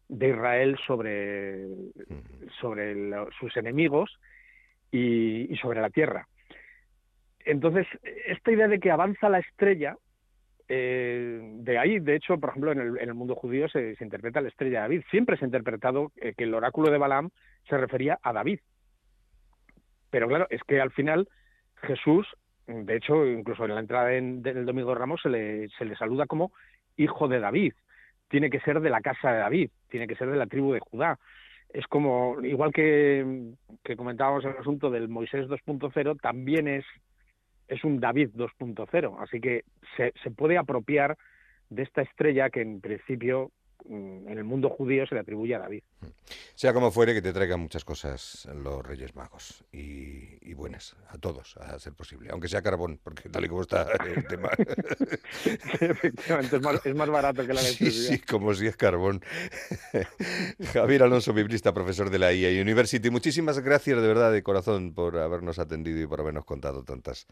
de 0.09 0.29
Israel 0.29 0.77
sobre, 0.85 1.67
sobre 2.59 3.11
sus 3.39 3.55
enemigos 3.55 4.19
y, 4.91 5.55
sobre 5.61 5.81
la 5.81 5.89
tierra. 5.89 6.27
Entonces, 7.45 7.87
esta 8.25 8.51
idea 8.51 8.67
de 8.67 8.79
que 8.79 8.91
avanza 8.91 9.29
la 9.29 9.39
estrella, 9.39 9.95
eh, 10.69 11.41
de 11.41 11.77
ahí, 11.77 11.99
de 11.99 12.15
hecho, 12.15 12.39
por 12.39 12.51
ejemplo, 12.51 12.71
en 12.71 12.79
el, 12.79 13.13
mundo 13.13 13.35
judío 13.35 13.67
se, 13.67 13.95
interpreta 13.99 14.41
la 14.41 14.49
estrella 14.49 14.77
de 14.77 14.81
David. 14.83 15.03
Siempre 15.09 15.37
se 15.37 15.45
ha 15.45 15.47
interpretado 15.47 16.11
eh, 16.17 16.33
que 16.37 16.45
el 16.45 16.53
oráculo 16.53 16.91
de 16.91 16.97
Balaam 16.97 17.29
se 17.67 17.77
refería 17.77 18.19
a 18.21 18.31
David. 18.31 18.59
Pero 20.09 20.27
claro, 20.27 20.47
es 20.49 20.61
que 20.63 20.79
al 20.79 20.91
final 20.91 21.27
Jesús 21.81 22.27
de 22.69 22.95
hecho, 22.95 23.25
incluso 23.25 23.65
en 23.65 23.73
la 23.73 23.79
entrada 23.79 24.07
del 24.07 24.65
Domingo 24.65 24.89
de 24.89 24.99
Ramos 24.99 25.21
se 25.23 25.29
le, 25.29 25.69
se 25.69 25.85
le 25.85 25.95
saluda 25.95 26.27
como 26.27 26.51
hijo 26.97 27.27
de 27.27 27.39
David. 27.39 27.73
Tiene 28.27 28.51
que 28.51 28.59
ser 28.59 28.79
de 28.79 28.91
la 28.91 29.01
casa 29.01 29.31
de 29.31 29.39
David, 29.39 29.71
tiene 29.89 30.07
que 30.07 30.15
ser 30.15 30.29
de 30.29 30.37
la 30.37 30.45
tribu 30.45 30.73
de 30.73 30.79
Judá. 30.79 31.17
Es 31.69 31.87
como, 31.87 32.37
igual 32.43 32.71
que, 32.71 33.53
que 33.83 33.95
comentábamos 33.95 34.45
el 34.45 34.55
asunto 34.57 34.91
del 34.91 35.07
Moisés 35.07 35.47
2.0, 35.47 36.19
también 36.21 36.67
es, 36.67 36.85
es 37.69 37.83
un 37.83 37.99
David 37.99 38.29
2.0. 38.35 39.15
Así 39.19 39.39
que 39.39 39.63
se, 39.95 40.13
se 40.21 40.31
puede 40.31 40.57
apropiar 40.57 41.17
de 41.69 41.83
esta 41.83 42.01
estrella 42.01 42.49
que 42.49 42.61
en 42.61 42.81
principio 42.81 43.51
en 43.87 44.37
el 44.37 44.43
mundo 44.43 44.69
judío 44.69 45.05
se 45.07 45.15
le 45.15 45.21
atribuye 45.21 45.55
a 45.55 45.59
David. 45.59 45.83
Sea 46.55 46.73
como 46.73 46.91
fuere, 46.91 47.13
que 47.13 47.21
te 47.21 47.33
traigan 47.33 47.59
muchas 47.59 47.85
cosas 47.85 48.47
los 48.53 48.85
Reyes 48.85 49.15
Magos 49.15 49.63
y, 49.71 50.53
buenas, 50.53 50.95
a 51.07 51.17
todos, 51.17 51.55
a 51.57 51.79
ser 51.79 51.93
posible, 51.93 52.29
aunque 52.31 52.49
sea 52.49 52.61
carbón, 52.61 52.99
porque 53.01 53.29
tal 53.29 53.45
y 53.45 53.47
como 53.47 53.61
está 53.61 53.87
el 54.05 54.25
tema. 54.27 54.49
Efectivamente, 55.79 56.57
es 56.83 56.95
más, 56.95 57.09
barato 57.09 57.47
que 57.47 57.53
la 57.53 57.61
electricidad. 57.61 58.09
Sí, 58.09 58.17
sí, 58.17 58.19
como 58.19 58.53
si 58.53 58.67
es 58.67 58.75
carbón. 58.75 59.21
Javier 60.73 61.03
Alonso, 61.03 61.33
biblista, 61.33 61.73
profesor 61.73 62.09
de 62.09 62.19
la 62.19 62.33
IA 62.33 62.61
University, 62.61 63.09
muchísimas 63.09 63.59
gracias 63.59 64.01
de 64.01 64.07
verdad, 64.07 64.31
de 64.33 64.43
corazón, 64.43 64.93
por 64.93 65.17
habernos 65.17 65.59
atendido 65.59 66.01
y 66.01 66.07
por 66.07 66.19
habernos 66.19 66.43
contado 66.43 66.83
tantas, 66.83 67.25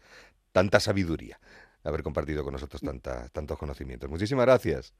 tanta 0.52 0.80
sabiduría, 0.80 1.38
haber 1.84 2.02
compartido 2.02 2.42
con 2.44 2.54
nosotros 2.54 2.80
tanta, 2.80 3.28
tantos 3.28 3.58
conocimientos. 3.58 4.08
Muchísimas 4.08 4.46
gracias. 4.46 4.94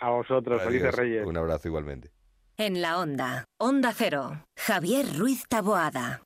A 0.00 0.10
vosotros, 0.10 0.62
felices 0.62 0.94
Reyes. 0.94 1.26
Un 1.26 1.36
abrazo 1.36 1.68
igualmente. 1.68 2.10
En 2.56 2.82
la 2.82 2.98
onda, 2.98 3.44
Onda 3.58 3.92
Cero, 3.92 4.44
Javier 4.56 5.06
Ruiz 5.18 5.44
Taboada. 5.48 6.22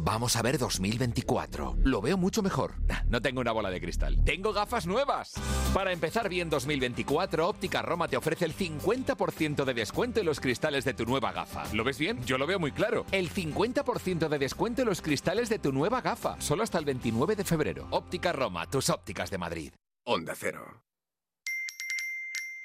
Vamos 0.00 0.36
a 0.36 0.42
ver 0.42 0.56
2024. 0.56 1.76
Lo 1.84 2.00
veo 2.00 2.16
mucho 2.16 2.42
mejor. 2.42 2.76
No 3.08 3.20
tengo 3.20 3.40
una 3.40 3.52
bola 3.52 3.68
de 3.68 3.80
cristal. 3.80 4.16
Tengo 4.24 4.54
gafas 4.54 4.86
nuevas. 4.86 5.34
Para 5.74 5.92
empezar 5.92 6.30
bien 6.30 6.48
2024, 6.48 7.46
Óptica 7.46 7.82
Roma 7.82 8.08
te 8.08 8.16
ofrece 8.16 8.46
el 8.46 8.54
50% 8.54 9.64
de 9.64 9.74
descuento 9.74 10.20
en 10.20 10.26
los 10.26 10.40
cristales 10.40 10.86
de 10.86 10.94
tu 10.94 11.04
nueva 11.04 11.32
gafa. 11.32 11.64
¿Lo 11.74 11.84
ves 11.84 11.98
bien? 11.98 12.24
Yo 12.24 12.38
lo 12.38 12.46
veo 12.46 12.58
muy 12.58 12.72
claro. 12.72 13.04
El 13.12 13.30
50% 13.30 14.28
de 14.28 14.38
descuento 14.38 14.82
en 14.82 14.88
los 14.88 15.02
cristales 15.02 15.50
de 15.50 15.58
tu 15.58 15.72
nueva 15.72 16.00
gafa. 16.00 16.40
Solo 16.40 16.62
hasta 16.62 16.78
el 16.78 16.86
29 16.86 17.36
de 17.36 17.44
febrero. 17.44 17.86
Óptica 17.90 18.32
Roma, 18.32 18.66
tus 18.70 18.88
ópticas 18.88 19.30
de 19.30 19.36
Madrid. 19.38 19.72
Onda 20.06 20.34
Cero. 20.34 20.87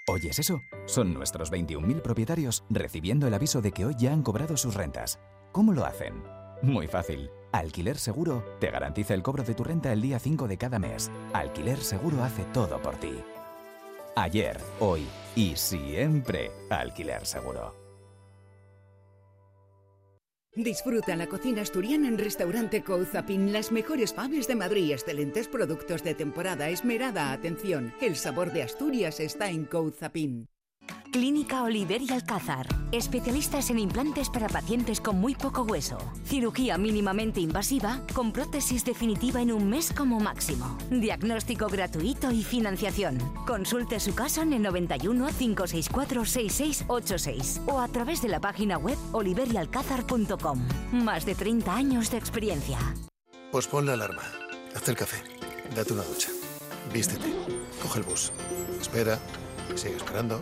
¿Oyes 0.05 0.37
eso? 0.37 0.61
Son 0.85 1.13
nuestros 1.13 1.49
21.000 1.49 2.01
propietarios 2.01 2.65
recibiendo 2.69 3.25
el 3.25 3.33
aviso 3.33 3.61
de 3.61 3.71
que 3.71 3.85
hoy 3.85 3.95
ya 3.97 4.11
han 4.11 4.21
cobrado 4.21 4.57
sus 4.57 4.73
rentas. 4.73 5.17
¿Cómo 5.53 5.71
lo 5.71 5.85
hacen? 5.85 6.21
Muy 6.61 6.87
fácil. 6.87 7.29
Alquiler 7.53 7.97
Seguro 7.97 8.43
te 8.59 8.69
garantiza 8.69 9.13
el 9.13 9.23
cobro 9.23 9.43
de 9.43 9.53
tu 9.53 9.63
renta 9.63 9.93
el 9.93 10.01
día 10.01 10.19
5 10.19 10.47
de 10.49 10.57
cada 10.57 10.77
mes. 10.77 11.09
Alquiler 11.31 11.79
Seguro 11.79 12.21
hace 12.21 12.43
todo 12.45 12.81
por 12.81 12.97
ti. 12.97 13.13
Ayer, 14.17 14.59
hoy 14.81 15.07
y 15.35 15.55
siempre 15.55 16.51
Alquiler 16.69 17.25
Seguro. 17.25 17.82
Disfruta 20.55 21.15
la 21.15 21.25
cocina 21.25 21.63
asturiana 21.63 22.07
en 22.07 22.19
Restaurante 22.19 22.83
Couzapin, 22.83 23.51
las 23.51 23.71
mejores 23.71 24.13
faves 24.13 24.47
de 24.47 24.53
Madrid, 24.53 24.91
excelentes 24.91 25.47
productos 25.47 26.03
de 26.03 26.13
temporada, 26.13 26.69
esmerada 26.69 27.31
atención. 27.31 27.91
El 27.99 28.15
sabor 28.15 28.53
de 28.53 28.61
Asturias 28.61 29.19
está 29.19 29.49
en 29.49 29.65
Couzapin. 29.65 30.47
Clínica 31.13 31.61
Oliver 31.61 32.01
y 32.01 32.11
Alcázar. 32.11 32.65
Especialistas 32.91 33.69
en 33.69 33.77
implantes 33.77 34.31
para 34.31 34.49
pacientes 34.49 34.99
con 34.99 35.21
muy 35.21 35.35
poco 35.35 35.61
hueso. 35.61 35.99
Cirugía 36.25 36.79
mínimamente 36.79 37.39
invasiva 37.39 38.01
con 38.15 38.31
prótesis 38.31 38.83
definitiva 38.83 39.39
en 39.39 39.51
un 39.51 39.69
mes 39.69 39.93
como 39.95 40.19
máximo. 40.19 40.75
Diagnóstico 40.89 41.67
gratuito 41.67 42.31
y 42.31 42.43
financiación. 42.43 43.19
Consulte 43.45 43.99
su 43.99 44.15
caso 44.15 44.41
en 44.41 44.53
el 44.53 44.63
91 44.63 45.27
564 45.37 46.25
6686 46.25 47.61
o 47.67 47.79
a 47.79 47.87
través 47.89 48.23
de 48.23 48.29
la 48.29 48.39
página 48.39 48.79
web 48.79 48.97
oliverialcázar.com. 49.11 50.67
Más 50.93 51.27
de 51.27 51.35
30 51.35 51.75
años 51.75 52.09
de 52.09 52.17
experiencia. 52.17 52.79
Pues 53.51 53.67
pon 53.67 53.85
la 53.85 53.93
alarma. 53.93 54.23
Haz 54.75 54.89
el 54.89 54.95
café. 54.95 55.17
Date 55.75 55.93
una 55.93 56.01
ducha. 56.01 56.29
Vístete. 56.91 57.31
Coge 57.83 57.99
el 57.99 58.05
bus. 58.05 58.31
Espera. 58.81 59.19
Sigue 59.75 59.97
esperando. 59.97 60.41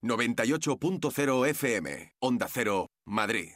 98.0 0.00 1.48
FM, 1.48 2.12
Onda 2.20 2.46
Cero, 2.48 2.86
Madrid. 3.04 3.50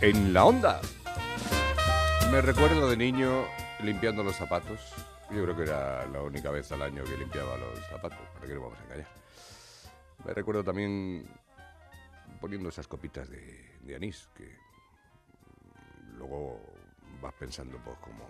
En 0.00 0.32
la 0.32 0.46
onda. 0.46 0.80
Me 2.30 2.40
recuerdo 2.40 2.88
de 2.88 2.96
niño 2.96 3.44
limpiando 3.82 4.22
los 4.22 4.34
zapatos. 4.34 4.80
Yo 5.30 5.42
creo 5.42 5.54
que 5.54 5.64
era 5.64 6.06
la 6.06 6.22
única 6.22 6.50
vez 6.50 6.72
al 6.72 6.80
año 6.80 7.04
que 7.04 7.18
limpiaba 7.18 7.58
los 7.58 7.78
zapatos, 7.90 8.18
para 8.40 8.54
no 8.54 8.62
vamos 8.62 8.78
a 8.78 8.84
engañar. 8.84 9.08
Me 10.24 10.32
recuerdo 10.32 10.64
también 10.64 11.28
poniendo 12.42 12.70
esas 12.70 12.88
copitas 12.88 13.30
de, 13.30 13.94
anís, 13.94 14.28
que 14.34 14.58
luego 16.18 16.60
vas 17.20 17.32
pensando, 17.34 17.78
pues, 17.84 17.96
como 17.98 18.26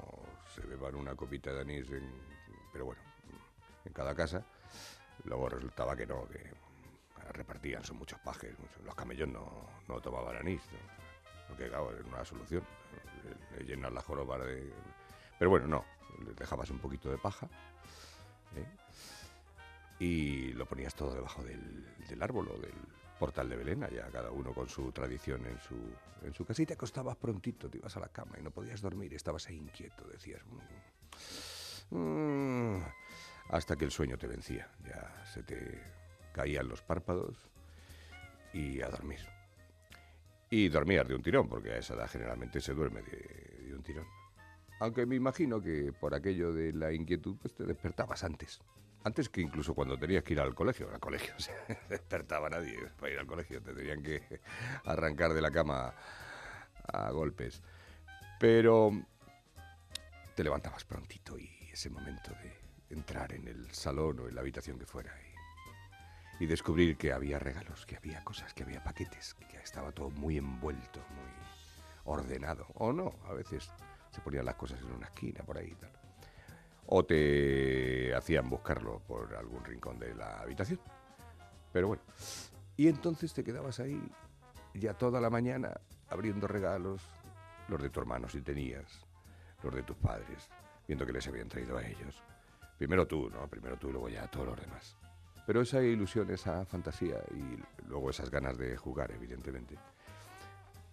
se 0.54 0.60
beban 0.60 0.96
una 0.96 1.14
copita 1.16 1.50
de 1.50 1.62
anís, 1.62 1.86
pero 2.74 2.84
bueno, 2.84 3.00
en 3.86 3.92
cada 3.94 4.14
casa. 4.14 4.44
Luego 5.24 5.48
resultaba 5.48 5.96
que 5.96 6.06
no, 6.06 6.28
que 6.28 6.42
repartían, 7.32 7.82
son 7.84 7.96
muchos 7.96 8.18
pajes. 8.20 8.54
Los 8.84 8.94
camellos 8.94 9.28
no, 9.28 9.66
no 9.88 10.00
tomaban 10.02 10.36
anís, 10.36 10.60
porque 11.48 11.68
claro, 11.68 11.90
era 11.90 12.04
una 12.06 12.22
solución. 12.22 12.62
llenar 13.64 13.92
la 13.92 14.02
joroba 14.02 14.36
de... 14.40 14.74
Pero 15.38 15.50
bueno, 15.50 15.66
no, 15.66 15.86
le 16.22 16.34
dejabas 16.34 16.68
un 16.68 16.80
poquito 16.80 17.10
de 17.10 17.16
paja 17.16 17.48
¿eh? 18.56 18.66
y 19.98 20.52
lo 20.52 20.66
ponías 20.66 20.94
todo 20.94 21.14
debajo 21.14 21.42
del, 21.42 21.86
del 22.06 22.22
árbol 22.22 22.50
o 22.54 22.58
del 22.58 22.74
portal 23.22 23.48
de 23.48 23.54
Belén, 23.54 23.86
ya 23.94 24.10
cada 24.10 24.32
uno 24.32 24.52
con 24.52 24.68
su 24.68 24.90
tradición 24.90 25.46
en 25.46 25.56
su, 25.60 25.76
en 26.26 26.34
su 26.34 26.44
te 26.44 26.72
acostabas 26.72 27.16
prontito, 27.16 27.70
te 27.70 27.78
ibas 27.78 27.96
a 27.96 28.00
la 28.00 28.08
cama 28.08 28.36
y 28.36 28.42
no 28.42 28.50
podías 28.50 28.80
dormir, 28.80 29.14
estabas 29.14 29.46
ahí 29.46 29.58
inquieto, 29.58 30.08
decías... 30.08 30.42
Mm, 31.90 31.98
mm", 31.98 32.82
hasta 33.50 33.76
que 33.76 33.84
el 33.84 33.92
sueño 33.92 34.18
te 34.18 34.26
vencía, 34.26 34.68
ya 34.84 35.24
se 35.32 35.44
te 35.44 35.80
caían 36.32 36.66
los 36.66 36.82
párpados 36.82 37.36
y 38.52 38.80
a 38.80 38.88
dormir. 38.88 39.20
Y 40.50 40.68
dormías 40.68 41.06
de 41.06 41.14
un 41.14 41.22
tirón, 41.22 41.48
porque 41.48 41.70
a 41.70 41.76
esa 41.76 41.94
edad 41.94 42.10
generalmente 42.10 42.60
se 42.60 42.74
duerme 42.74 43.02
de, 43.02 43.72
un 43.72 43.84
tirón. 43.84 44.06
Aunque 44.80 45.06
me 45.06 45.14
imagino 45.14 45.62
que 45.62 45.92
por 45.92 46.12
aquello 46.12 46.52
de 46.52 46.72
la 46.72 46.92
inquietud, 46.92 47.36
pues 47.40 47.54
te 47.54 47.62
despertabas 47.62 48.24
antes. 48.24 48.60
Antes 49.04 49.28
que 49.28 49.40
incluso 49.40 49.74
cuando 49.74 49.98
tenías 49.98 50.22
que 50.22 50.34
ir 50.34 50.40
al 50.40 50.54
colegio. 50.54 50.90
Al 50.92 51.00
colegio 51.00 51.34
se 51.38 51.52
despertaba 51.88 52.48
nadie 52.48 52.78
para 52.98 53.12
ir 53.12 53.18
al 53.18 53.26
colegio. 53.26 53.60
Te 53.62 53.74
tenían 53.74 54.02
que 54.02 54.40
arrancar 54.84 55.34
de 55.34 55.42
la 55.42 55.50
cama 55.50 55.94
a 56.92 57.10
golpes. 57.10 57.62
Pero 58.38 58.92
te 60.34 60.44
levantabas 60.44 60.84
prontito 60.84 61.38
y 61.38 61.48
ese 61.72 61.90
momento 61.90 62.32
de 62.42 62.94
entrar 62.94 63.32
en 63.32 63.48
el 63.48 63.72
salón 63.72 64.20
o 64.20 64.28
en 64.28 64.34
la 64.34 64.40
habitación 64.40 64.78
que 64.78 64.86
fuera 64.86 65.14
y, 66.38 66.46
descubrir 66.46 66.96
que 66.96 67.12
había 67.12 67.38
regalos, 67.38 67.86
que 67.86 67.96
había 67.96 68.24
cosas, 68.24 68.52
que 68.52 68.64
había 68.64 68.82
paquetes, 68.82 69.34
que 69.34 69.58
estaba 69.58 69.92
todo 69.92 70.10
muy 70.10 70.38
envuelto, 70.38 70.98
muy 71.10 71.30
ordenado. 72.02 72.66
O 72.74 72.92
no, 72.92 73.14
a 73.28 73.32
veces 73.32 73.70
se 74.10 74.20
ponían 74.22 74.46
las 74.46 74.56
cosas 74.56 74.80
en 74.80 74.90
una 74.90 75.06
esquina 75.06 75.44
por 75.44 75.56
ahí 75.56 75.68
y 75.68 75.74
tal. 75.76 76.01
O 76.86 77.04
te 77.04 78.14
hacían 78.14 78.48
buscarlo 78.48 79.00
por 79.00 79.34
algún 79.34 79.64
rincón 79.64 79.98
de 79.98 80.14
la 80.14 80.40
habitación. 80.40 80.80
Pero 81.72 81.88
bueno, 81.88 82.02
y 82.76 82.88
entonces 82.88 83.32
te 83.32 83.44
quedabas 83.44 83.80
ahí 83.80 84.00
ya 84.74 84.94
toda 84.94 85.20
la 85.20 85.30
mañana 85.30 85.72
abriendo 86.08 86.46
regalos, 86.46 87.02
los 87.68 87.80
de 87.80 87.90
tu 87.90 88.00
hermano 88.00 88.28
si 88.28 88.42
tenías, 88.42 89.06
los 89.62 89.74
de 89.74 89.82
tus 89.82 89.96
padres, 89.96 90.50
viendo 90.86 91.06
que 91.06 91.12
les 91.12 91.26
habían 91.28 91.48
traído 91.48 91.76
a 91.78 91.86
ellos. 91.86 92.22
Primero 92.76 93.06
tú, 93.06 93.30
¿no? 93.30 93.48
Primero 93.48 93.76
tú 93.78 93.88
y 93.88 93.92
luego 93.92 94.08
ya 94.08 94.26
todos 94.28 94.46
los 94.46 94.60
demás. 94.60 94.96
Pero 95.46 95.60
esa 95.60 95.82
ilusión, 95.82 96.30
esa 96.30 96.64
fantasía 96.64 97.16
y 97.34 97.62
luego 97.88 98.10
esas 98.10 98.30
ganas 98.30 98.56
de 98.58 98.76
jugar, 98.76 99.10
evidentemente. 99.10 99.76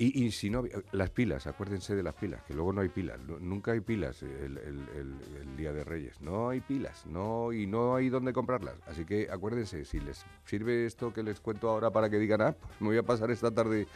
Y, 0.02 0.32
si 0.32 0.50
no, 0.50 0.64
las 0.94 1.10
pilas, 1.10 1.46
acuérdense 1.46 1.94
de 1.94 2.04
las 2.04 2.16
pilas, 2.16 2.42
que 2.44 2.54
luego 2.54 2.72
no 2.72 2.80
hay 2.80 2.88
pilas, 2.88 3.20
nunca 3.42 3.74
hay 3.74 3.82
pilas 3.82 4.24
el, 4.24 5.58
Día 5.58 5.74
de 5.74 5.84
Reyes, 5.84 6.22
no 6.22 6.48
hay 6.48 6.62
pilas, 6.62 7.06
no 7.06 7.52
y 7.52 7.68
no 7.68 7.96
hay 7.98 8.08
dónde 8.08 8.32
comprarlas. 8.32 8.76
Así 8.88 9.04
que 9.04 9.28
acuérdense, 9.30 9.84
si 9.84 10.00
les 10.00 10.26
sirve 10.46 10.86
esto 10.86 11.12
que 11.12 11.22
les 11.22 11.42
cuento 11.42 11.70
ahora 11.70 11.92
para 11.92 12.10
que 12.10 12.18
digan, 12.18 12.42
ah, 12.42 12.54
pues 12.54 12.80
me 12.80 12.88
voy 12.88 12.98
a 12.98 13.04
pasar 13.04 13.30
esta 13.30 13.52
tarde 13.52 13.88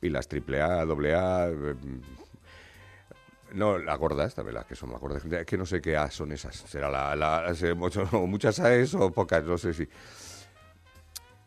pilas 0.00 0.28
triple 0.28 0.62
A, 0.62 0.86
doble 0.86 1.14
A, 1.14 1.50
no, 3.52 3.76
las 3.76 3.98
gordas, 3.98 4.34
también 4.34 4.54
las 4.54 4.64
que 4.64 4.76
son 4.76 4.90
más 4.90 5.00
gordas. 5.00 5.22
Es 5.24 5.46
que 5.46 5.58
no 5.58 5.66
sé 5.66 5.82
qué 5.82 5.96
A 5.96 6.10
son 6.10 6.32
esas. 6.32 6.56
Será 6.56 6.90
la, 6.90 7.14
la 7.14 7.54
muchas 8.12 8.60
AES 8.60 8.94
o 8.94 9.10
pocas, 9.10 9.44
no 9.44 9.58
sé 9.58 9.74
si. 9.74 9.86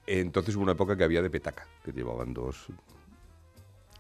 Entonces 0.06 0.56
hubo 0.56 0.64
una 0.64 0.74
época 0.74 0.96
que 0.96 1.04
había 1.04 1.22
de 1.24 1.32
petaca, 1.32 1.66
que 1.84 1.92
llevaban 1.92 2.32
dos. 2.32 2.68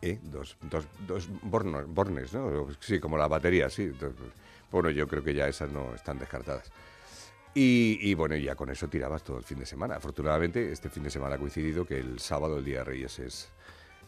¿Eh? 0.01 0.19
Dos, 0.23 0.57
dos, 0.61 0.87
dos 1.07 1.29
bornes, 1.41 2.33
¿no? 2.33 2.67
Sí, 2.79 2.99
como 2.99 3.17
la 3.17 3.27
batería, 3.27 3.69
sí. 3.69 3.91
bueno, 4.71 4.89
yo 4.89 5.07
creo 5.07 5.23
que 5.23 5.33
ya 5.33 5.47
esas 5.47 5.71
no 5.71 5.93
están 5.93 6.19
descartadas. 6.19 6.71
Y, 7.53 7.99
y, 8.01 8.13
bueno, 8.13 8.35
ya 8.37 8.55
con 8.55 8.69
eso 8.69 8.87
tirabas 8.87 9.23
todo 9.23 9.37
el 9.37 9.43
fin 9.43 9.59
de 9.59 9.65
semana. 9.65 9.95
Afortunadamente, 9.95 10.71
este 10.71 10.89
fin 10.89 11.03
de 11.03 11.09
semana 11.09 11.35
ha 11.35 11.37
coincidido 11.37 11.85
que 11.85 11.99
el 11.99 12.19
sábado, 12.19 12.57
el 12.57 12.65
Día 12.65 12.79
de 12.79 12.85
Reyes, 12.85 13.19
es, 13.19 13.49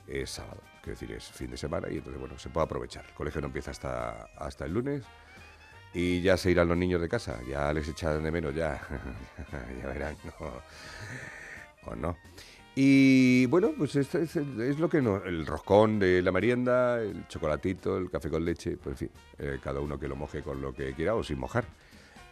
es 0.08 0.30
sábado, 0.30 0.62
quiero 0.82 0.98
decir, 1.00 1.12
es 1.16 1.26
fin 1.26 1.52
de 1.52 1.58
semana 1.58 1.90
y 1.90 1.98
entonces, 1.98 2.20
bueno, 2.20 2.40
se 2.40 2.50
puede 2.50 2.66
aprovechar. 2.66 3.06
El 3.06 3.14
colegio 3.14 3.42
no 3.42 3.48
empieza 3.48 3.72
hasta, 3.72 4.28
hasta 4.38 4.66
el 4.66 4.74
lunes 4.74 5.04
y 5.94 6.22
ya 6.22 6.38
se 6.38 6.52
irán 6.52 6.68
los 6.70 6.78
niños 6.78 7.02
de 7.02 7.10
casa, 7.10 7.40
ya 7.48 7.72
les 7.72 7.88
echan 7.88 8.24
de 8.24 8.32
menos, 8.32 8.56
ya, 8.56 8.82
ya 9.82 9.88
verán, 9.88 10.16
o 11.86 11.96
no. 11.96 12.18
Y 12.76 13.46
bueno, 13.48 13.72
pues 13.78 13.96
esto 13.96 14.18
es, 14.18 14.36
lo 14.80 14.90
que 14.90 15.00
no, 15.00 15.24
el 15.24 15.46
roscón 15.46 16.00
de 16.00 16.24
la 16.24 16.32
merienda, 16.32 17.00
el 17.00 17.28
chocolatito, 17.28 17.98
el 17.98 18.10
café 18.10 18.32
con 18.32 18.44
leche, 18.44 18.78
pues 18.78 18.94
en 18.94 18.98
fin, 18.98 19.10
eh, 19.38 19.60
cada 19.62 19.80
uno 19.80 20.00
que 20.00 20.08
lo 20.08 20.16
moje 20.16 20.42
con 20.42 20.60
lo 20.60 20.74
que 20.74 20.94
quiera 20.94 21.14
o 21.14 21.24
sin 21.24 21.38
mojar, 21.38 21.66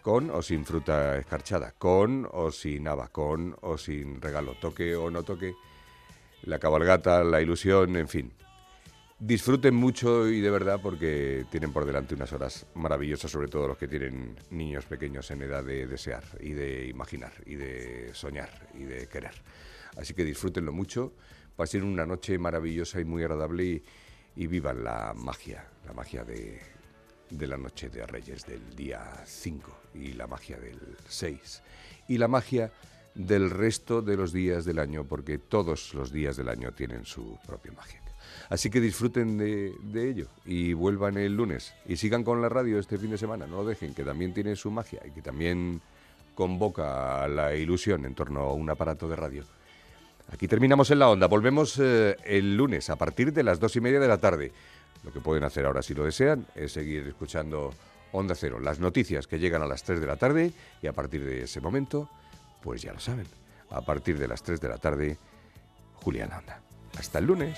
con 0.01 0.32
o 0.32 0.41
sin 0.41 0.65
fruta 0.65 1.17
escarchada, 1.17 1.73
con 1.77 2.27
o 2.32 2.51
sin 2.51 2.88
haba, 2.88 3.10
con 3.10 3.56
o 3.62 3.77
sin 3.77 4.19
regalo, 4.19 4.56
toque 4.60 4.95
o 4.95 5.12
no 5.12 5.21
toque 5.21 5.54
la 6.43 6.58
cabalgata, 6.58 7.23
la 7.23 7.39
ilusión, 7.39 7.95
en 7.95 8.08
fin. 8.08 8.34
Disfruten 9.19 9.75
mucho 9.75 10.27
y 10.27 10.41
de 10.41 10.49
verdad 10.49 10.80
porque 10.82 11.45
tienen 11.51 11.71
por 11.71 11.86
delante 11.86 12.15
unas 12.15 12.34
horas 12.34 12.65
maravillosas, 12.73 13.30
sobre 13.30 13.47
todo 13.47 13.67
los 13.67 13.77
que 13.77 13.88
tienen 13.88 14.36
niños 14.49 14.86
pequeños 14.86 15.30
en 15.30 15.43
edad 15.43 15.63
de 15.63 15.86
desear 15.86 16.23
y 16.39 16.54
de 16.54 16.88
imaginar 16.88 17.32
y 17.45 17.54
de 17.54 18.10
soñar 18.15 18.49
y 18.73 18.86
de 18.86 19.08
querer. 19.08 19.36
Así 19.97 20.13
que 20.13 20.23
disfrútenlo 20.23 20.71
mucho, 20.71 21.13
pasen 21.56 21.84
una 21.84 22.06
noche 22.06 22.38
maravillosa 22.38 22.99
y 22.99 23.06
muy 23.06 23.23
agradable 23.23 23.84
y, 24.36 24.47
vivan 24.47 24.84
la 24.84 25.13
magia, 25.15 25.67
la 25.86 25.93
magia 25.93 26.23
de, 26.23 26.60
de 27.30 27.47
la 27.47 27.58
noche 27.58 27.89
de 27.89 28.06
Reyes 28.06 28.45
del 28.45 28.75
día 28.75 29.23
5 29.25 29.77
y 29.95 30.13
la 30.13 30.27
magia 30.27 30.58
del 30.58 30.80
6 31.08 31.62
y 32.08 32.17
la 32.17 32.27
magia 32.27 32.71
del 33.15 33.49
resto 33.49 34.01
de 34.01 34.15
los 34.15 34.32
días 34.32 34.63
del 34.65 34.80
año, 34.80 35.04
porque 35.06 35.38
todos 35.38 35.93
los 35.93 36.12
días 36.12 36.38
del 36.38 36.49
año 36.49 36.71
tienen 36.71 37.06
su 37.06 37.38
propia 37.45 37.73
magia. 37.73 38.01
Así 38.49 38.69
que 38.69 38.80
disfruten 38.80 39.38
de, 39.38 40.10
ello 40.10 40.27
y 40.45 40.73
vuelvan 40.73 41.17
el 41.17 41.36
lunes 41.36 41.73
y 41.86 41.97
sigan 41.97 42.23
con 42.23 42.41
la 42.41 42.49
radio 42.49 42.80
este 42.80 42.97
fin 42.97 43.12
de 43.12 43.17
semana, 43.17 43.47
no 43.47 43.58
lo 43.58 43.65
dejen, 43.65 43.93
que 43.93 44.04
también 44.04 44.34
tiene 44.34 44.56
su 44.56 44.71
magia 44.71 45.01
y 45.06 45.12
que 45.12 45.21
también 45.21 45.82
convoca 46.36 47.27
la 47.27 47.56
ilusión 47.56 48.06
en 48.06 48.15
torno 48.15 48.41
a 48.41 48.54
un 48.54 48.69
aparato 48.69 49.08
de 49.08 49.15
radio. 49.15 49.43
Aquí 50.31 50.47
terminamos 50.47 50.91
en 50.91 50.99
la 50.99 51.10
onda, 51.10 51.27
volvemos 51.27 51.77
eh, 51.79 52.15
el 52.25 52.55
lunes 52.55 52.89
a 52.89 52.95
partir 52.95 53.34
de 53.34 53.43
las 53.43 53.60
dos 53.60 53.75
y 53.75 53.81
media 53.81 53.99
de 53.99 54.07
la 54.07 54.17
tarde. 54.17 54.51
Lo 55.03 55.12
que 55.12 55.19
pueden 55.19 55.43
hacer 55.43 55.65
ahora 55.65 55.81
si 55.81 55.93
lo 55.93 56.05
desean 56.05 56.45
es 56.55 56.73
seguir 56.73 57.07
escuchando 57.07 57.71
Onda 58.12 58.36
Cero, 58.36 58.60
las 58.60 58.79
noticias 58.79 59.27
que 59.27 59.39
llegan 59.39 59.62
a 59.62 59.65
las 59.65 59.84
3 59.84 59.99
de 59.99 60.07
la 60.07 60.17
tarde 60.17 60.51
y 60.81 60.88
a 60.88 60.93
partir 60.93 61.23
de 61.23 61.43
ese 61.43 61.62
momento 61.62 62.10
pues 62.62 62.81
ya 62.81 62.93
lo 62.93 62.99
saben, 62.99 63.27
a 63.69 63.81
partir 63.81 64.19
de 64.19 64.27
las 64.27 64.43
3 64.43 64.62
de 64.62 64.69
la 64.69 64.77
tarde, 64.77 65.17
Julián 65.95 66.31
Anda. 66.31 66.62
Hasta 66.97 67.19
el 67.19 67.25
lunes. 67.25 67.57